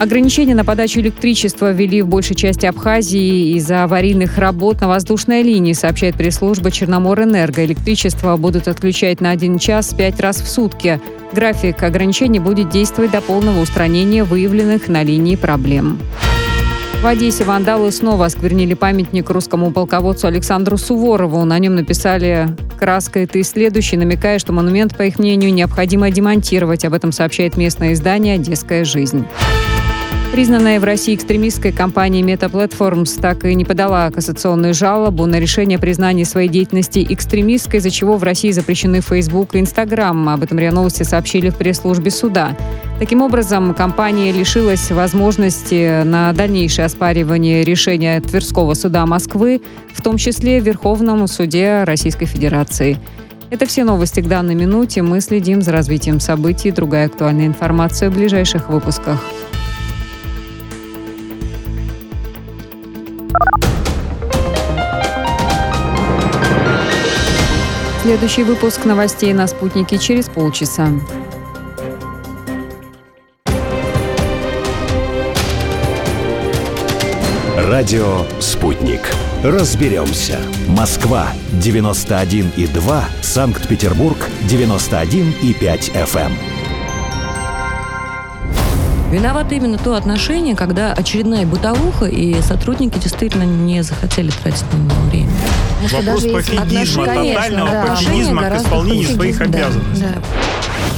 [0.00, 5.74] Ограничения на подачу электричества ввели в большей части Абхазии из-за аварийных работ на воздушной линии,
[5.74, 7.66] сообщает пресс-служба Черноморэнерго.
[7.66, 11.02] Электричество будут отключать на один час пять раз в сутки.
[11.34, 15.98] График ограничений будет действовать до полного устранения выявленных на линии проблем.
[17.02, 21.44] В Одессе вандалы снова осквернили памятник русскому полководцу Александру Суворову.
[21.44, 26.86] На нем написали «Краской ты следующий», намекая, что монумент, по их мнению, необходимо демонтировать.
[26.86, 29.26] Об этом сообщает местное издание «Одесская жизнь».
[30.32, 35.76] Признанная в России экстремистской компания Meta Platforms так и не подала кассационную жалобу на решение
[35.76, 40.28] признания своей деятельности экстремистской, из-за чего в России запрещены Facebook и Instagram.
[40.28, 42.56] Об этом РИА Новости сообщили в пресс-службе суда.
[43.00, 49.60] Таким образом, компания лишилась возможности на дальнейшее оспаривание решения Тверского суда Москвы,
[49.92, 52.98] в том числе в Верховном суде Российской Федерации.
[53.50, 55.02] Это все новости к данной минуте.
[55.02, 56.70] Мы следим за развитием событий.
[56.70, 59.20] Другая актуальная информация в ближайших выпусках.
[68.10, 70.88] Следующий выпуск новостей на «Спутнике» через полчаса.
[77.56, 79.00] Радио «Спутник».
[79.44, 80.40] Разберемся.
[80.66, 83.04] Москва, 91,2.
[83.22, 84.18] Санкт-Петербург,
[84.48, 86.32] 91,5 FM.
[89.12, 95.00] Виновато именно то отношение, когда очередная бытовуха, и сотрудники действительно не захотели тратить на него
[95.10, 95.30] время.
[95.88, 97.86] Вопрос пофигизма, тотального да.
[97.86, 100.04] пофигизма к исполнению своих да, обязанностей.
[100.04, 100.22] Да.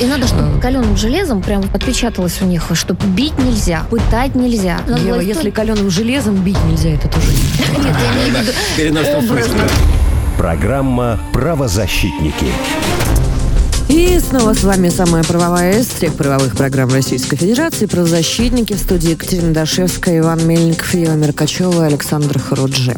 [0.01, 4.81] И надо, чтобы каленым железом прям отпечаталось у них, что бить нельзя, пытать нельзя.
[4.89, 7.79] Ева, если каленым железом бить нельзя, это тоже нет.
[7.79, 9.69] Нет, я имею в виду
[10.37, 12.47] Программа «Правозащитники».
[13.89, 17.85] И снова с вами самая правовая всех правовых программ Российской Федерации.
[17.87, 22.97] Правозащитники в студии Екатерина Дашевская, Иван Мельников, Ева Меркачева и Александр Харуджи.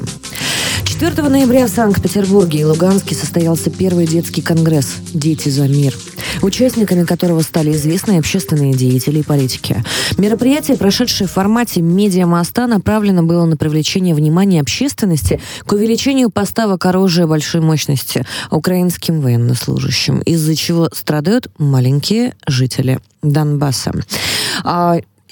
[1.00, 5.92] 4 ноября в Санкт-Петербурге и Луганске состоялся первый детский конгресс «Дети за мир»,
[6.40, 9.82] участниками которого стали известные общественные деятели и политики.
[10.18, 17.26] Мероприятие, прошедшее в формате медиамоста, направлено было на привлечение внимания общественности к увеличению поставок оружия
[17.26, 23.90] большой мощности украинским военнослужащим, из-за чего страдают маленькие жители Донбасса.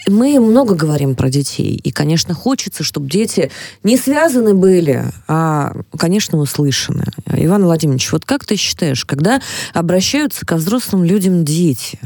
[0.08, 3.50] Мы много говорим про детей, и, конечно, хочется, чтобы дети
[3.82, 7.04] не связаны были, а, конечно, услышаны.
[7.26, 9.40] Иван Владимирович, вот как ты считаешь, когда
[9.72, 11.98] обращаются ко взрослым людям дети,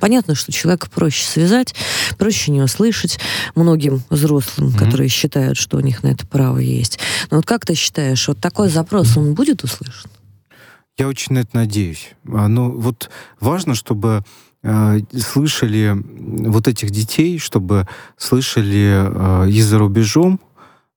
[0.00, 1.74] понятно, что человека проще связать,
[2.18, 3.18] проще не услышать
[3.54, 4.78] многим взрослым, mm-hmm.
[4.78, 6.98] которые считают, что у них на это право есть.
[7.30, 10.10] Но вот как ты считаешь, вот такой запрос, он будет услышан?
[10.98, 12.10] Я очень на это надеюсь.
[12.26, 14.24] А, ну, вот важно, чтобы
[14.68, 15.96] Э, слышали
[16.48, 20.40] вот этих детей, чтобы слышали э, и за рубежом,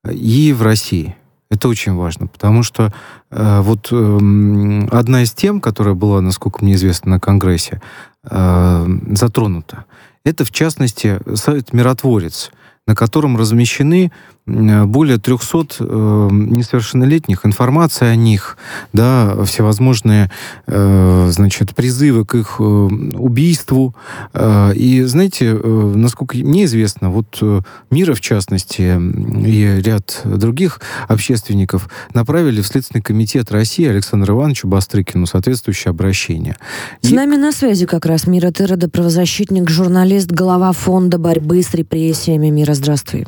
[0.10, 1.16] и в России.
[1.52, 2.92] Это очень важно, потому что
[3.30, 7.80] э, вот э, одна из тем, которая была, насколько мне известно, на Конгрессе
[8.24, 9.86] э, затронута,
[10.24, 12.50] это, в частности, сайт «Миротворец»,
[12.88, 14.12] на котором размещены
[14.46, 18.58] более 300 э, несовершеннолетних, информация о них,
[18.94, 20.32] да, всевозможные,
[20.68, 23.96] э, значит, призывы к их э, убийству.
[24.34, 29.00] Э, и, знаете, э, насколько мне известно, вот э, Мира, в частности,
[29.46, 36.56] и ряд других общественников направили в Следственный комитет России Александру Ивановичу Бастрыкину соответствующее обращение.
[37.02, 37.16] С и...
[37.16, 42.50] нами на связи как раз Мира Тырода, правозащитник, журналист, глава фонда борьбы с репрессиями.
[42.50, 43.28] Мира, здравствуй.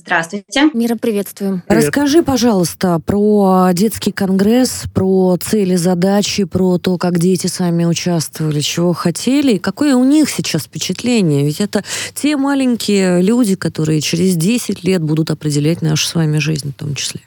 [0.00, 0.70] Здравствуйте.
[0.72, 1.62] Мира, приветствуем.
[1.68, 1.84] Привет.
[1.84, 8.94] Расскажи, пожалуйста, про детский конгресс, про цели, задачи, про то, как дети сами участвовали, чего
[8.94, 11.44] хотели, и какое у них сейчас впечатление.
[11.44, 11.84] Ведь это
[12.14, 16.94] те маленькие люди, которые через 10 лет будут определять нашу с вами жизнь в том
[16.94, 17.20] числе.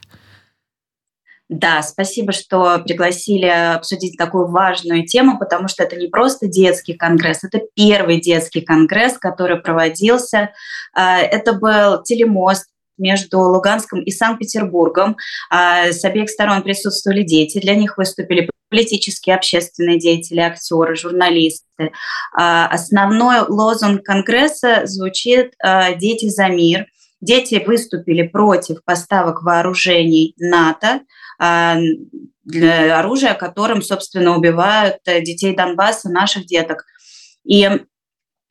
[1.56, 7.44] Да, спасибо, что пригласили обсудить такую важную тему, потому что это не просто детский конгресс,
[7.44, 10.50] это первый детский конгресс, который проводился.
[10.96, 15.16] А, это был телемост между Луганском и Санкт-Петербургом.
[15.52, 21.92] А, с обеих сторон присутствовали дети, для них выступили политические, общественные деятели, актеры, журналисты.
[22.36, 25.54] А, основной лозунг Конгресса звучит
[26.00, 26.88] «Дети за мир».
[27.24, 31.00] Дети выступили против поставок вооружений НАТО,
[31.40, 31.78] а,
[32.46, 36.84] оружия, которым, собственно, убивают э, детей Донбасса, наших деток.
[37.46, 37.70] И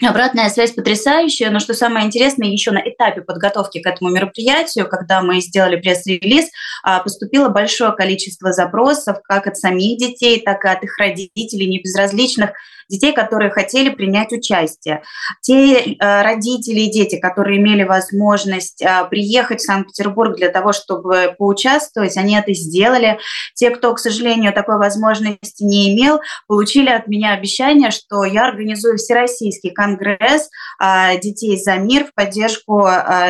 [0.02, 5.22] Обратная связь потрясающая, но что самое интересное, еще на этапе подготовки к этому мероприятию, когда
[5.22, 6.46] мы сделали пресс-релиз,
[6.82, 12.50] а, поступило большое количество запросов как от самих детей, так и от их родителей, небезразличных
[12.92, 15.02] детей, которые хотели принять участие.
[15.40, 21.34] Те э, родители и дети, которые имели возможность э, приехать в Санкт-Петербург для того, чтобы
[21.38, 23.18] поучаствовать, они это сделали.
[23.54, 28.98] Те, кто, к сожалению, такой возможности не имел, получили от меня обещание, что я организую
[28.98, 30.50] всероссийский конгресс
[30.80, 32.86] э, детей за мир в поддержку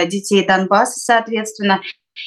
[0.07, 1.81] детей Донбасса, соответственно,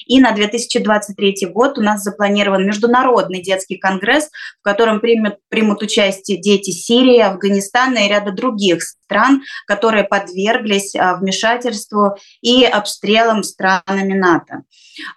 [0.05, 6.39] и на 2023 год у нас запланирован Международный детский конгресс, в котором примут, примут участие
[6.39, 14.63] дети Сирии, Афганистана и ряда других стран, которые подверглись а, вмешательству и обстрелам странами НАТО.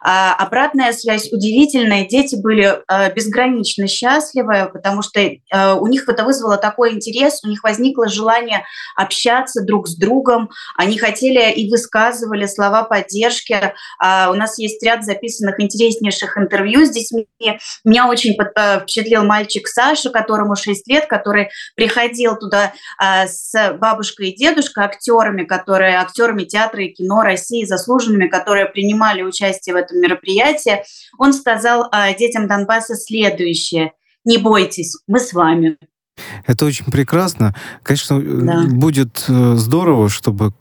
[0.01, 2.07] А обратная связь удивительная.
[2.07, 5.19] Дети были а, безгранично счастливы, потому что
[5.81, 10.51] у них это вызвало такой интерес, у них возникло желание общаться друг с другом.
[10.77, 13.73] Они хотели и высказывали слова поддержки.
[14.01, 17.27] У нас есть ряд записанных интереснейших интервью с детьми.
[17.85, 24.85] Меня очень впечатлил мальчик Саша, которому 6 лет, который приходил туда с бабушка и дедушка,
[24.85, 30.83] актерами, которые, актерами театра и кино России, заслуженными, которые принимали участие в этом мероприятии,
[31.19, 33.93] он сказал а, детям Донбасса следующее.
[34.25, 35.79] Не бойтесь, мы с вами.
[36.47, 37.55] Это очень прекрасно.
[37.83, 38.65] Конечно, да.
[38.67, 40.53] будет э, здорово, чтобы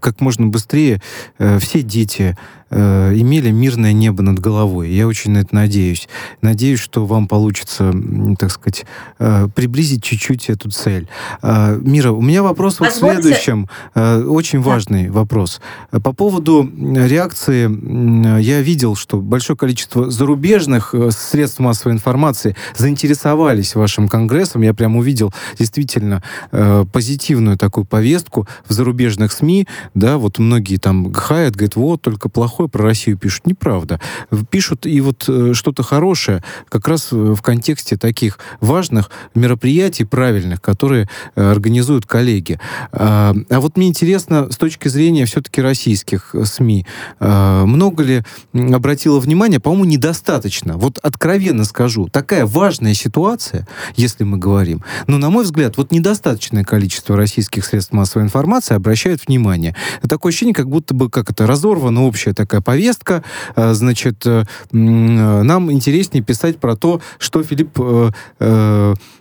[0.00, 1.00] как можно быстрее
[1.38, 2.36] э, все дети
[2.70, 4.90] э, имели мирное небо над головой.
[4.90, 6.08] Я очень на это надеюсь.
[6.42, 7.92] Надеюсь, что вам получится,
[8.38, 8.84] так сказать,
[9.18, 11.08] э, приблизить чуть-чуть эту цель.
[11.42, 13.68] Э, Мира, у меня вопрос вот в следующем.
[13.94, 14.70] Э, очень да.
[14.70, 15.60] важный вопрос.
[15.90, 23.74] По поводу реакции, э, я видел, что большое количество зарубежных э, средств массовой информации заинтересовались
[23.74, 24.62] вашим конгрессом.
[24.62, 29.63] Я прям увидел действительно э, позитивную такую повестку в зарубежных СМИ
[29.94, 33.46] Да, вот многие там хаят, говорят, вот, только плохое про Россию пишут.
[33.46, 34.00] Неправда.
[34.50, 41.08] Пишут и вот э, что-то хорошее как раз в контексте таких важных мероприятий правильных, которые
[41.34, 42.58] э, организуют коллеги.
[42.92, 46.86] А, а вот мне интересно, с точки зрения все-таки российских СМИ,
[47.20, 50.76] а, много ли обратило внимание, по-моему, недостаточно.
[50.76, 56.64] Вот откровенно скажу, такая важная ситуация, если мы говорим, но, на мой взгляд, вот недостаточное
[56.64, 59.53] количество российских средств массовой информации обращают внимание.
[60.08, 63.22] Такое ощущение, как будто бы, как это, разорвана общая такая повестка,
[63.56, 67.78] а, значит, э, нам интереснее писать про то, что Филипп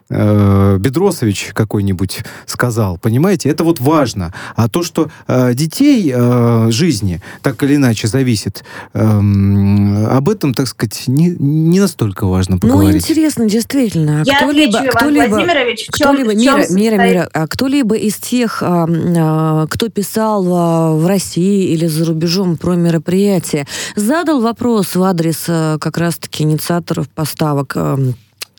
[0.10, 3.50] э, Бедросович какой-нибудь сказал, понимаете?
[3.50, 4.34] Это вот важно.
[4.56, 10.68] А то, что э, детей э, жизни так или иначе зависит, э, об этом, так
[10.68, 12.94] сказать, не, не настолько важно ну, поговорить.
[12.94, 14.24] Ну, интересно, действительно.
[14.26, 17.96] Я кто-либо, отвечу, кто-либо, Владимирович, в чем, кто-либо, в чем мира, мира, мира, а кто-либо
[17.96, 24.42] из тех, а, а, кто писал а, в России или за рубежом про мероприятие, задал
[24.42, 27.98] вопрос в адрес а, как раз-таки инициаторов поставок а,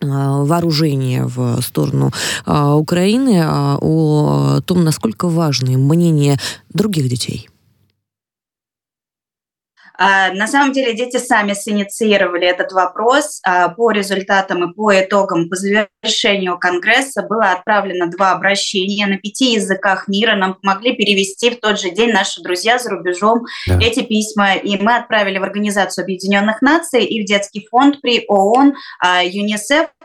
[0.05, 2.11] вооружения в сторону
[2.45, 6.39] а, Украины а, о том, насколько важны мнения
[6.73, 7.49] других детей?
[9.99, 13.41] На самом деле дети сами синициировали этот вопрос.
[13.77, 20.09] По результатам и по итогам, по завершению Конгресса было отправлено два обращения на пяти языках
[20.09, 20.35] мира.
[20.35, 23.79] Нам помогли перевести в тот же день наши друзья за рубежом да.
[23.81, 24.55] эти письма.
[24.55, 28.75] И мы отправили в Организацию Объединенных Наций и в Детский фонд при ООН,
[29.23, 30.05] ЮНИСЕФ а,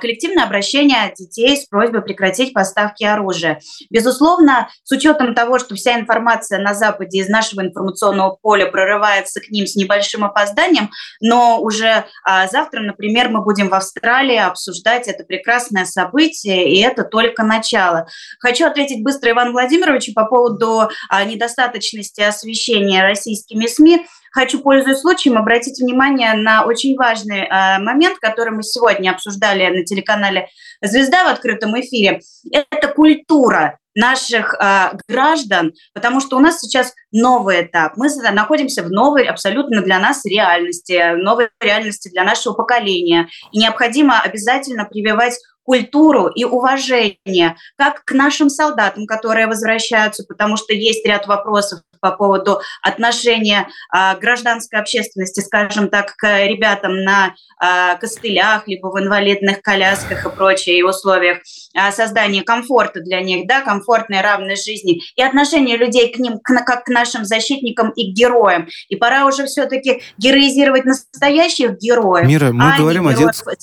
[0.00, 3.60] коллективное обращение детей с просьбой прекратить поставки оружия.
[3.90, 9.50] Безусловно, с учетом того, что вся информация на Западе из нашего информационного поля прорывается к
[9.50, 10.90] ним с небольшим опозданием,
[11.20, 17.04] но уже а, завтра, например, мы будем в Австралии обсуждать это прекрасное событие, и это
[17.04, 18.06] только начало.
[18.40, 24.06] Хочу ответить быстро Иван Владимировичу по поводу а, недостаточности освещения российскими СМИ.
[24.36, 29.82] Хочу, пользуясь случаем, обратить внимание на очень важный э, момент, который мы сегодня обсуждали на
[29.82, 30.48] телеканале
[30.82, 32.20] «Звезда» в открытом эфире.
[32.52, 37.96] Это культура наших э, граждан, потому что у нас сейчас новый этап.
[37.96, 43.28] Мы находимся в новой, абсолютно для нас реальности, новой реальности для нашего поколения.
[43.52, 50.72] И необходимо обязательно прививать культуру и уважение как к нашим солдатам, которые возвращаются, потому что
[50.72, 51.80] есть ряд вопросов
[52.10, 59.00] по поводу отношения а, гражданской общественности, скажем так, к ребятам на а, костылях, либо в
[59.00, 61.38] инвалидных колясках и прочие условиях
[61.76, 66.64] а, создания комфорта для них, да, комфортной равной жизни, и отношение людей к ним к,
[66.64, 68.68] как к нашим защитникам и к героям.
[68.88, 72.26] И пора уже все-таки героизировать настоящих героев.
[72.26, 73.56] Мира, мы а говорим о детстве.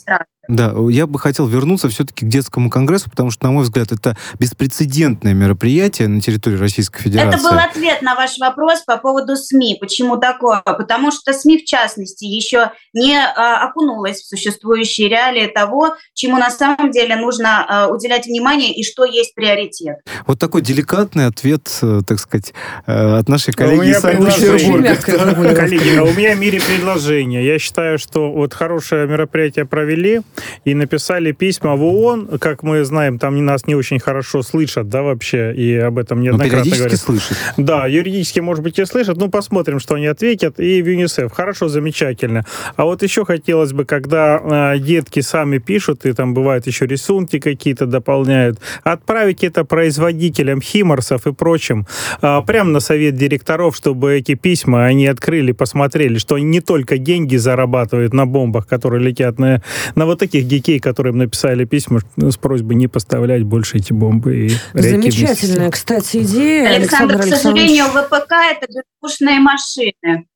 [0.50, 4.18] Да, я бы хотел вернуться все-таки к детскому конгрессу, потому что, на мой взгляд, это
[4.40, 7.40] беспрецедентное мероприятие на территории Российской Федерации.
[7.40, 9.78] Это был ответ на ваш вопрос по поводу СМИ.
[9.80, 10.60] Почему такое?
[10.60, 16.52] Потому что СМИ, в частности, еще не а, окунулась в существующие реалии того, чему на
[16.52, 20.00] самом деле нужно а, уделять внимание и что есть приоритет.
[20.28, 22.54] Вот такой деликатный ответ, э, так сказать,
[22.86, 25.56] э, от нашей коллеги из Санкт-Петербурга.
[25.56, 27.46] Коллеги, а у меня в мире предложение.
[27.46, 30.22] Я считаю, что вот хорошее мероприятие провели,
[30.66, 32.40] и написали письма в ООН.
[32.40, 36.26] Как мы знаем, там нас не очень хорошо слышат, да, вообще, и об этом ну,
[36.26, 37.00] неоднократно говорят.
[37.00, 37.38] слышат.
[37.58, 39.18] Да, юридически, может быть, и слышат.
[39.18, 40.60] Ну, посмотрим, что они ответят.
[40.60, 41.32] И в ЮНИСЕФ.
[41.32, 42.46] Хорошо, замечательно.
[42.76, 47.40] А вот еще хотелось бы, когда э, детки сами пишут, и там бывают еще рисунки
[47.40, 51.86] какие-то дополняют, отправить это производителям химорсов и прочим,
[52.22, 56.98] э, прямо на совет директоров, чтобы эти письма они открыли, посмотрели, что они не только
[56.98, 59.62] деньги зарабатывают на бомбах, которые летят на,
[59.96, 64.48] на вот таких гикей, которым написали письма с просьбой не поставлять больше эти бомбы.
[64.48, 66.76] И Замечательная, кстати, идея.
[66.76, 70.28] Александр, Александр к сожалению, ВПК— это бездушные машины.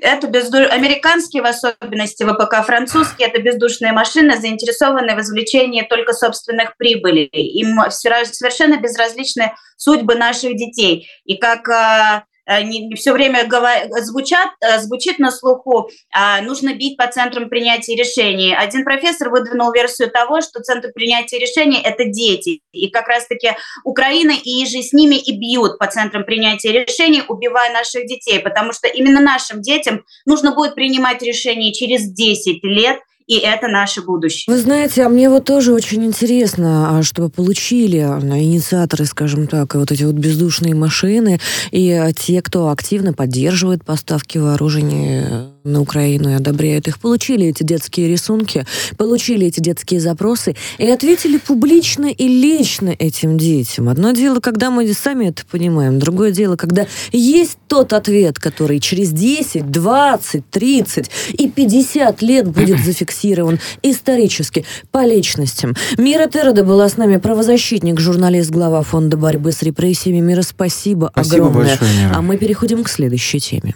[0.00, 0.58] Это безду...
[0.58, 7.26] американские, в особенности ВПК французские, это бездушные машины, заинтересованные в извлечении только собственных прибылей.
[7.26, 11.06] Им совершенно безразличны судьбы наших детей.
[11.24, 13.88] И как а, не, не все время говор...
[14.02, 18.54] звучат, э, звучит на слуху, а нужно бить по центрам принятия решений.
[18.54, 22.60] Один профессор выдвинул версию того, что центр принятия решений– это дети.
[22.72, 23.52] И как раз-таки
[23.84, 28.72] Украина и же с ними и бьют по центрам принятия решений, убивая наших детей, потому
[28.72, 34.54] что именно нашим детям нужно будет принимать решения через 10 лет– и это наше будущее.
[34.54, 39.74] Вы знаете, а мне вот тоже очень интересно, а, чтобы получили а, инициаторы, скажем так,
[39.74, 46.28] вот эти вот бездушные машины и а, те, кто активно поддерживает поставки вооружения на Украину
[46.28, 48.66] и одобряют их, получили эти детские рисунки,
[48.98, 53.88] получили эти детские запросы и ответили публично и лично этим детям.
[53.88, 59.10] Одно дело, когда мы сами это понимаем, другое дело, когда есть тот ответ, который через
[59.10, 65.74] 10, 20, 30 и 50 лет будет зафиксирован исторически по личностям.
[65.96, 70.20] Мира Терода была с нами правозащитник, журналист, глава фонда борьбы с репрессиями.
[70.20, 71.78] Мира, спасибо, спасибо огромное.
[71.78, 72.12] Большое, Мира.
[72.14, 73.74] А мы переходим к следующей теме.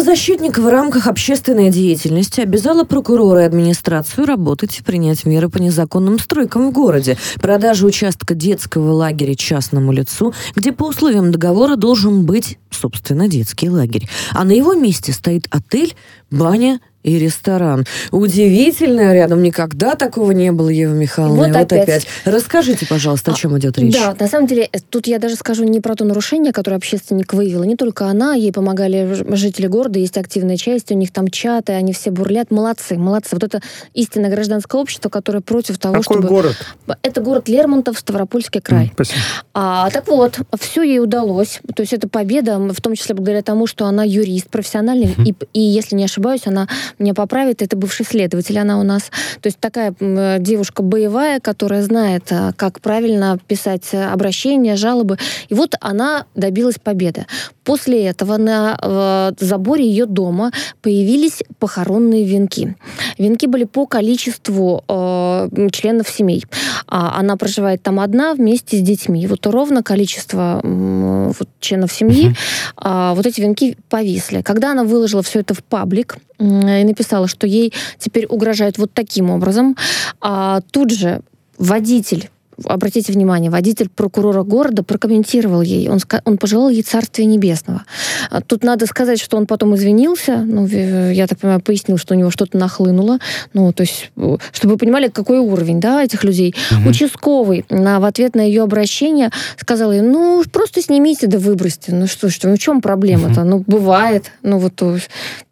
[0.00, 6.18] Правозащитник в рамках общественной деятельности обязала прокурора и администрацию работать и принять меры по незаконным
[6.18, 12.56] стройкам в городе, продажу участка детского лагеря частному лицу, где по условиям договора должен быть,
[12.70, 14.08] собственно, детский лагерь.
[14.30, 15.94] А на его месте стоит отель,
[16.30, 17.84] баня, и ресторан.
[18.10, 21.36] Удивительно, рядом никогда такого не было, Ева Михайловна.
[21.36, 21.82] Вот, вот опять.
[21.82, 22.06] опять.
[22.24, 23.94] Расскажите, пожалуйста, о чем идет речь.
[23.94, 27.64] Да, на самом деле, тут я даже скажу не про то нарушение, которое общественник выявил.
[27.64, 31.92] Не только она, ей помогали жители города, есть активная часть, у них там чаты, они
[31.92, 32.50] все бурлят.
[32.50, 33.30] Молодцы, молодцы.
[33.32, 33.60] Вот это
[33.94, 36.28] истинное гражданское общество, которое против того, Какой чтобы...
[36.28, 36.56] город?
[37.02, 38.86] Это город Лермонтов, Ставропольский край.
[38.86, 39.20] Mm, спасибо.
[39.54, 41.60] А, так вот, все ей удалось.
[41.74, 45.36] То есть это победа, в том числе благодаря тому, что она юрист профессиональный, mm-hmm.
[45.52, 46.68] и, и, если не ошибаюсь, она
[46.98, 49.10] меня поправит, это бывший следователь, она у нас.
[49.40, 55.18] То есть такая э, девушка боевая, которая знает, э, как правильно писать обращения, жалобы.
[55.48, 57.26] И вот она добилась победы.
[57.70, 60.50] После этого на э, заборе ее дома
[60.82, 62.76] появились похоронные венки.
[63.16, 66.44] Венки были по количеству э, членов семей.
[66.88, 69.24] А она проживает там одна вместе с детьми.
[69.28, 72.34] Вот ровно количество э, вот, членов семьи,
[72.76, 74.42] э, вот эти венки повисли.
[74.42, 79.30] Когда она выложила все это в паблик, и написала, что ей теперь угрожают вот таким
[79.30, 79.76] образом.
[80.20, 81.20] А тут же
[81.56, 82.30] водитель
[82.64, 87.84] обратите внимание, водитель прокурора города прокомментировал ей, он, он пожелал ей царствия небесного.
[88.30, 92.16] А тут надо сказать, что он потом извинился, ну, я так понимаю, пояснил, что у
[92.16, 93.18] него что-то нахлынуло,
[93.52, 94.10] ну, то есть,
[94.52, 96.54] чтобы вы понимали, какой уровень, да, этих людей.
[96.70, 96.90] Угу.
[96.90, 102.06] Участковый на, в ответ на ее обращение сказал ей, ну, просто снимите да выбросьте, ну
[102.06, 103.40] что, что, ну, в чем проблема-то?
[103.42, 103.48] Угу.
[103.48, 104.80] Ну, бывает, ну, вот,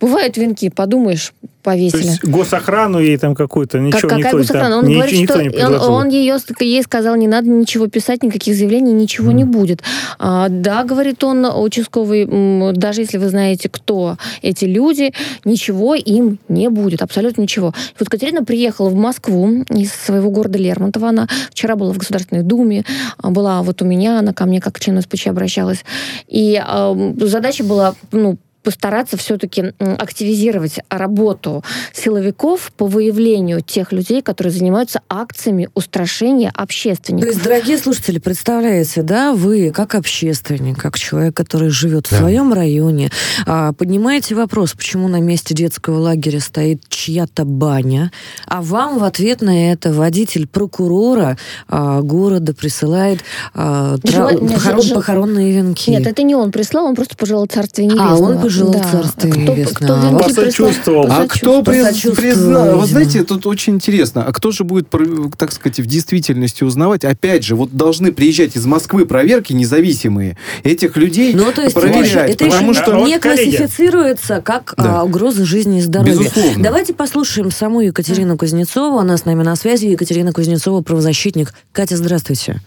[0.00, 1.32] бывают венки, подумаешь,
[1.68, 2.02] повесили.
[2.02, 4.78] То есть госохрану ей там какую-то, ничего как, какая никто, госохрана?
[4.78, 8.22] Он ничего, говорит, никто что не он, он ее, ей сказал, не надо ничего писать,
[8.22, 9.34] никаких заявлений, ничего mm.
[9.34, 9.82] не будет.
[10.18, 15.12] А, да, говорит он, участковый, даже если вы знаете, кто эти люди,
[15.44, 17.68] ничего им не будет, абсолютно ничего.
[17.68, 22.42] И вот Катерина приехала в Москву из своего города Лермонтова, она вчера была в Государственной
[22.42, 22.84] Думе,
[23.18, 25.84] а, была вот у меня, она ко мне как член СПЧ обращалась.
[26.28, 28.38] И э, задача была, ну,
[28.68, 31.64] постараться все-таки активизировать работу
[31.94, 37.30] силовиков по выявлению тех людей, которые занимаются акциями устрашения общественников.
[37.30, 42.16] То есть, дорогие слушатели, представляете, да, вы как общественник, как человек, который живет да.
[42.16, 43.10] в своем районе,
[43.46, 48.12] а, поднимаете вопрос, почему на месте детского лагеря стоит чья-то баня,
[48.46, 51.38] а вам в ответ на это водитель прокурора
[51.68, 53.20] а, города присылает
[53.54, 54.32] а, тра...
[54.32, 54.82] Нет, похорон...
[54.82, 54.96] жел...
[54.96, 55.88] похоронные венки.
[55.88, 58.12] Нет, это не он прислал, он просто пожелал царствия небесного.
[58.12, 58.82] А, он пожелал да.
[58.82, 60.18] царствия кто, небесного.
[60.18, 61.06] Кто посочувствовал.
[61.11, 62.78] А кто признал?
[62.78, 64.24] Вот знаете, тут очень интересно.
[64.24, 64.88] А кто же будет,
[65.36, 67.04] так сказать, в действительности узнавать?
[67.04, 70.36] Опять же, вот должны приезжать из Москвы проверки независимые.
[70.64, 72.30] Этих людей ну, то есть проверять.
[72.30, 73.06] Это, потому еще что...
[73.06, 75.00] не классифицируется как да.
[75.00, 76.18] а, угроза жизни и здоровья.
[76.18, 76.62] Безусловно.
[76.62, 78.98] Давайте послушаем саму Екатерину Кузнецову.
[78.98, 79.86] Она с нами на связи.
[79.86, 81.54] Екатерина Кузнецова, правозащитник.
[81.72, 82.61] Катя, здравствуйте.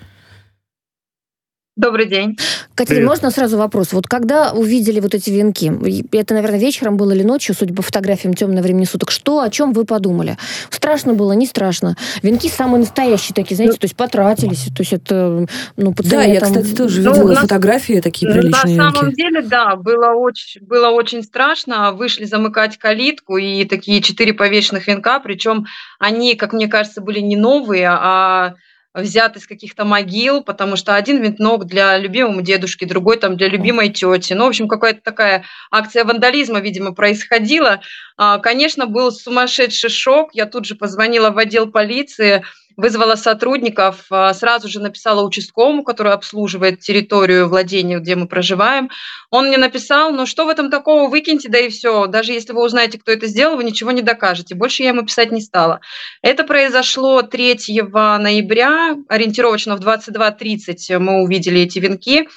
[1.77, 2.37] Добрый день.
[2.75, 3.93] Катерина, можно сразу вопрос?
[3.93, 5.71] Вот когда увидели вот эти венки,
[6.13, 9.71] это, наверное, вечером было или ночью, судя по фотографиям темного времени суток, что, о чем
[9.71, 10.37] вы подумали?
[10.69, 11.95] Страшно было, не страшно?
[12.23, 15.47] Венки самые настоящие такие, знаете, ну, то есть потратились, то есть это,
[15.77, 16.53] ну, по Да, я, там...
[16.53, 17.41] кстати, тоже ну, видела на...
[17.41, 21.93] фотографии такие приличные На самом деле, да, было очень, было очень страшно.
[21.93, 25.67] Вышли замыкать калитку, и такие четыре повешенных венка, причем
[25.99, 28.55] они, как мне кажется, были не новые, а
[28.93, 33.89] взят из каких-то могил, потому что один винтнок для любимого дедушки, другой там для любимой
[33.89, 34.33] тети.
[34.33, 37.81] Ну, в общем, какая-то такая акция вандализма, видимо, происходила.
[38.17, 40.31] А, конечно, был сумасшедший шок.
[40.33, 42.43] Я тут же позвонила в отдел полиции,
[42.77, 48.89] вызвала сотрудников, а, сразу же написала участковому, который обслуживает территорию владения, где мы проживаем.
[49.29, 52.07] Он мне написал, ну что в этом такого, выкиньте, да и все.
[52.07, 54.55] Даже если вы узнаете, кто это сделал, вы ничего не докажете.
[54.55, 55.81] Больше я ему писать не стала.
[56.21, 62.27] Это произошло 3 ноября, ориентировочно в 22.30 мы увидели эти венки.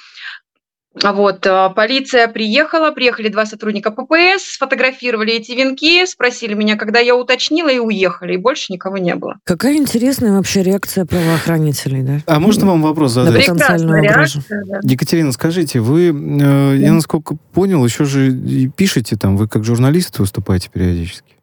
[1.03, 7.15] Вот, э, полиция приехала, приехали два сотрудника ППС, сфотографировали эти венки, спросили меня, когда я
[7.15, 9.37] уточнила, и уехали, и больше никого не было.
[9.43, 12.19] Какая интересная вообще реакция правоохранителей, да?
[12.27, 13.33] А можно вам вопрос задать?
[13.33, 14.79] Да, прекрасная реакция, да.
[14.83, 18.31] Екатерина, скажите, вы, э, я насколько понял, еще же
[18.77, 21.35] пишете там, вы как журналист выступаете периодически?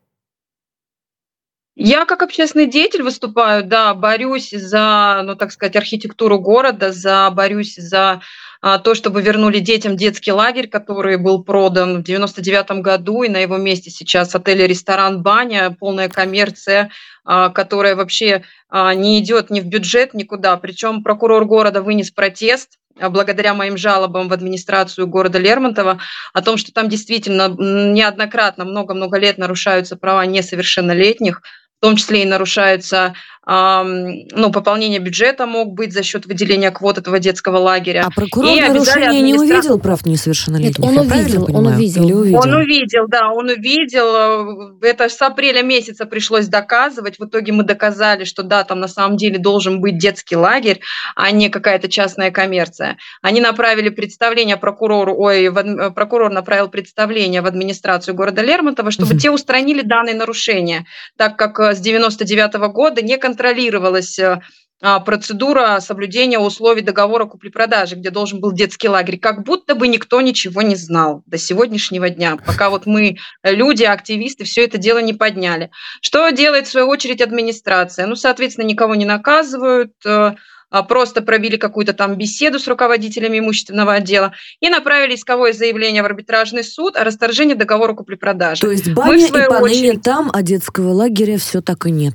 [1.75, 7.77] Я как общественный деятель выступаю, да, борюсь за, ну, так сказать, архитектуру города, за, борюсь
[7.77, 8.21] за а,
[8.63, 13.57] то, чтобы вернули детям детский лагерь, который был продан в 99 году, и на его
[13.57, 16.91] месте сейчас отель, ресторан, баня, полная коммерция,
[17.25, 20.57] а, которая вообще а, не идет ни в бюджет, никуда.
[20.59, 25.99] Причем прокурор города вынес протест, благодаря моим жалобам в администрацию города Лермонтова
[26.33, 31.43] о том, что там действительно неоднократно много-много лет нарушаются права несовершеннолетних,
[31.79, 33.15] в том числе и нарушаются
[33.45, 38.05] ну, пополнение бюджета мог быть за счет выделения квот этого детского лагеря.
[38.07, 40.79] А прокурор и нарушения не увидел прав несовершеннолетних?
[40.79, 42.05] Нет, он увидел, он увидел.
[42.05, 42.39] Или увидел.
[42.39, 44.79] Он увидел, да, он увидел.
[44.81, 47.19] Это с апреля месяца пришлось доказывать.
[47.19, 50.81] В итоге мы доказали, что да, там на самом деле должен быть детский лагерь,
[51.17, 52.97] а не какая-то частная коммерция.
[53.23, 59.19] Они направили представление прокурору, ой, в, прокурор направил представление в администрацию города Лермонтова, чтобы угу.
[59.19, 60.87] те устранили данные нарушения,
[61.17, 64.41] так как э, с 99 -го года не контролировалась э,
[64.83, 70.21] а, процедура соблюдения условий договора купли-продажи, где должен был детский лагерь, как будто бы никто
[70.21, 75.15] ничего не знал до сегодняшнего дня, пока вот мы, люди, активисты, все это дело не
[75.15, 75.71] подняли.
[76.03, 78.07] Что делает, в свою очередь, администрация?
[78.07, 80.35] Ну, соответственно, никого не наказывают, э,
[80.73, 86.07] а просто провели какую-то там беседу с руководителями имущественного отдела и направили исковое заявление в
[86.07, 88.63] арбитражный суд о расторжении договора купли-продажи.
[88.63, 90.03] То есть баня Мы, и панели очередь...
[90.03, 92.15] там, а детского лагеря все так и нет?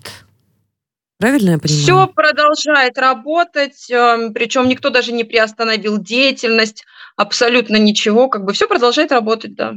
[1.19, 1.83] Правильно я понимаю?
[1.83, 8.67] Все продолжает работать, эм, причем никто даже не приостановил деятельность, абсолютно ничего, как бы все
[8.67, 9.75] продолжает работать, да.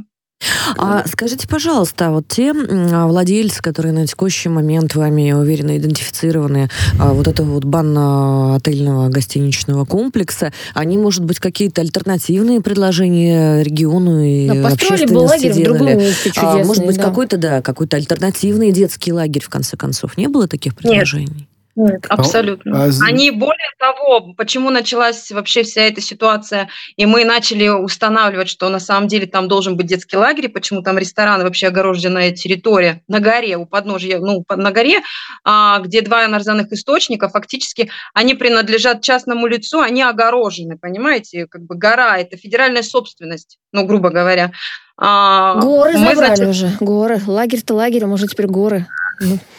[0.77, 6.69] А скажите, пожалуйста, вот те а, владельцы, которые на текущий момент вами, я уверена, идентифицированы,
[6.99, 14.47] а, вот этого вот банно-отельного гостиничного комплекса, они, может быть, какие-то альтернативные предложения региону и
[14.47, 15.61] да, общественности бы лагерь делали?
[15.61, 17.03] В другом месте а, может быть, да.
[17.03, 20.17] какой-то, да, какой-то альтернативный детский лагерь, в конце концов.
[20.17, 21.33] Не было таких предложений?
[21.35, 21.50] Нет.
[21.75, 22.85] Нет, а абсолютно.
[22.85, 28.67] А, Они более того, почему началась вообще вся эта ситуация, и мы начали устанавливать, что
[28.69, 33.19] на самом деле там должен быть детский лагерь, почему там рестораны, вообще огороженная территория на
[33.19, 35.01] горе, у подножья, ну, на горе,
[35.43, 41.75] а, где два нарзанных источника, фактически они принадлежат частному лицу, они огорожены, понимаете, как бы
[41.75, 44.51] гора, это федеральная собственность, ну, грубо говоря.
[44.97, 46.47] Горы мы, забрали значит...
[46.47, 47.21] уже, горы.
[47.25, 48.85] Лагерь-то лагерь, а может теперь горы.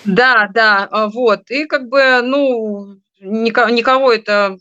[0.04, 1.50] Да, да, а, вот.
[1.50, 4.58] И как бы, ну, никого это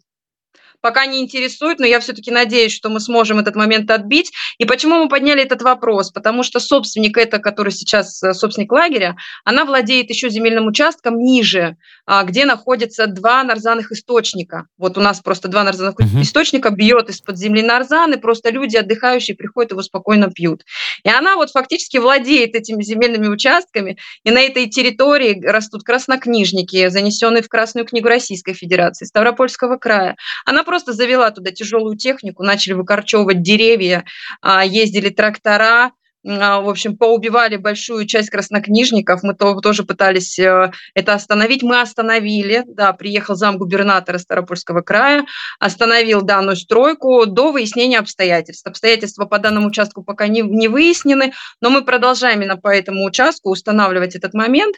[0.82, 4.32] пока не интересует, но я все-таки надеюсь, что мы сможем этот момент отбить.
[4.58, 6.12] И почему мы подняли этот вопрос?
[6.12, 11.78] Потому что собственник это, который сейчас э, собственник лагеря, она владеет еще земельным участком ниже,
[12.26, 14.68] где находятся два нарзанных источника.
[14.78, 16.22] Вот у нас просто два нарзанных uh-huh.
[16.22, 20.64] источника бьет из-под земли нарзан, и просто люди, отдыхающие, приходят его спокойно пьют.
[21.04, 27.44] И она вот фактически владеет этими земельными участками, и на этой территории растут краснокнижники, занесенные
[27.44, 30.18] в Красную книгу Российской Федерации, Ставропольского края.
[30.46, 34.04] Она просто завела туда тяжелую технику, начали выкорчевывать деревья,
[34.42, 35.92] а, ездили трактора, а,
[36.24, 39.24] в общем, поубивали большую часть краснокнижников.
[39.24, 41.64] Мы тоже пытались э, это остановить.
[41.64, 45.26] Мы остановили, да, приехал замгубернатора Старопольского края,
[45.60, 48.68] остановил данную стройку до выяснения обстоятельств.
[48.68, 53.50] Обстоятельства по данному участку пока не, не выяснены, но мы продолжаем именно по этому участку
[53.50, 54.76] устанавливать этот момент.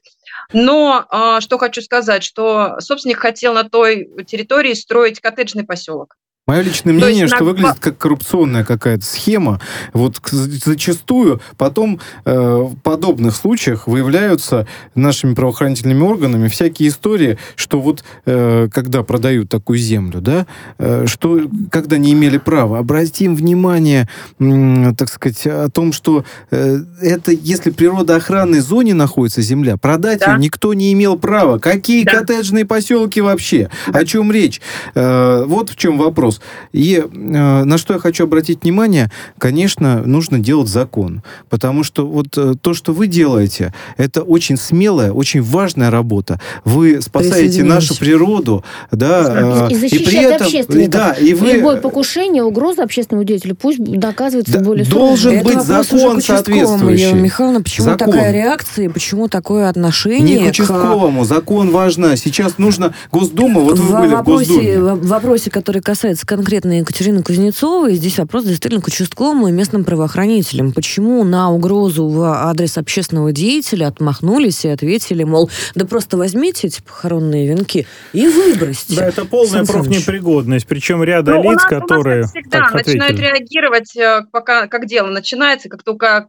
[0.54, 6.16] Но а, что хочу сказать, что собственник хотел на той территории строить коттеджный поселок.
[6.46, 7.52] Мое личное мнение, есть, что на...
[7.52, 9.62] выглядит как коррупционная какая-то схема.
[9.94, 18.04] Вот зачастую потом э, в подобных случаях выявляются нашими правоохранительными органами всякие истории, что вот
[18.26, 20.46] э, когда продают такую землю, да,
[20.80, 21.40] э, что
[21.72, 27.70] когда не имели права, обратим внимание, э, так сказать, о том, что э, это если
[27.70, 30.34] в природоохранной зоне находится земля, продать да.
[30.34, 31.58] ее никто не имел права.
[31.58, 32.20] Какие да.
[32.20, 33.70] коттеджные поселки вообще?
[33.88, 34.00] Да.
[34.00, 34.60] О чем речь?
[34.94, 36.42] Э, вот в чем вопрос вопрос.
[36.72, 41.24] И э, на что я хочу обратить внимание, конечно, нужно делать закон.
[41.50, 46.40] Потому что вот э, то, что вы делаете, это очень смелая, очень важная работа.
[46.66, 50.92] Вы спасаете нашу природу, да, и, э, и, и при этом, общественников.
[50.92, 51.54] Да, и вы...
[51.54, 57.08] Любое покушение, угроза общественному деятелю пусть доказывается да, более Должен это быть закон соответствующий.
[57.08, 58.12] Ева Михайловна, почему закон.
[58.12, 60.40] такая реакция, почему такое отношение?
[60.40, 61.26] Не к участковому, к...
[61.26, 62.16] закон важно.
[62.18, 64.94] Сейчас нужно Госдума, вот вы в были вопросе, в Госдуме.
[64.94, 69.84] В вопросе, который касается касается конкретно Екатерины Кузнецовой, здесь вопрос действительно к участковому и местным
[69.84, 70.72] правоохранителям.
[70.72, 76.82] Почему на угрозу в адрес общественного деятеля отмахнулись и ответили, мол, да просто возьмите эти
[76.82, 78.96] похоронные венки и выбросьте.
[78.96, 82.18] Да, это полная профнепригодность, причем ряда ну, лиц, нас, которые...
[82.18, 83.26] У нас всегда так начинают ответили.
[83.26, 86.28] реагировать, э, пока как дело начинается, как только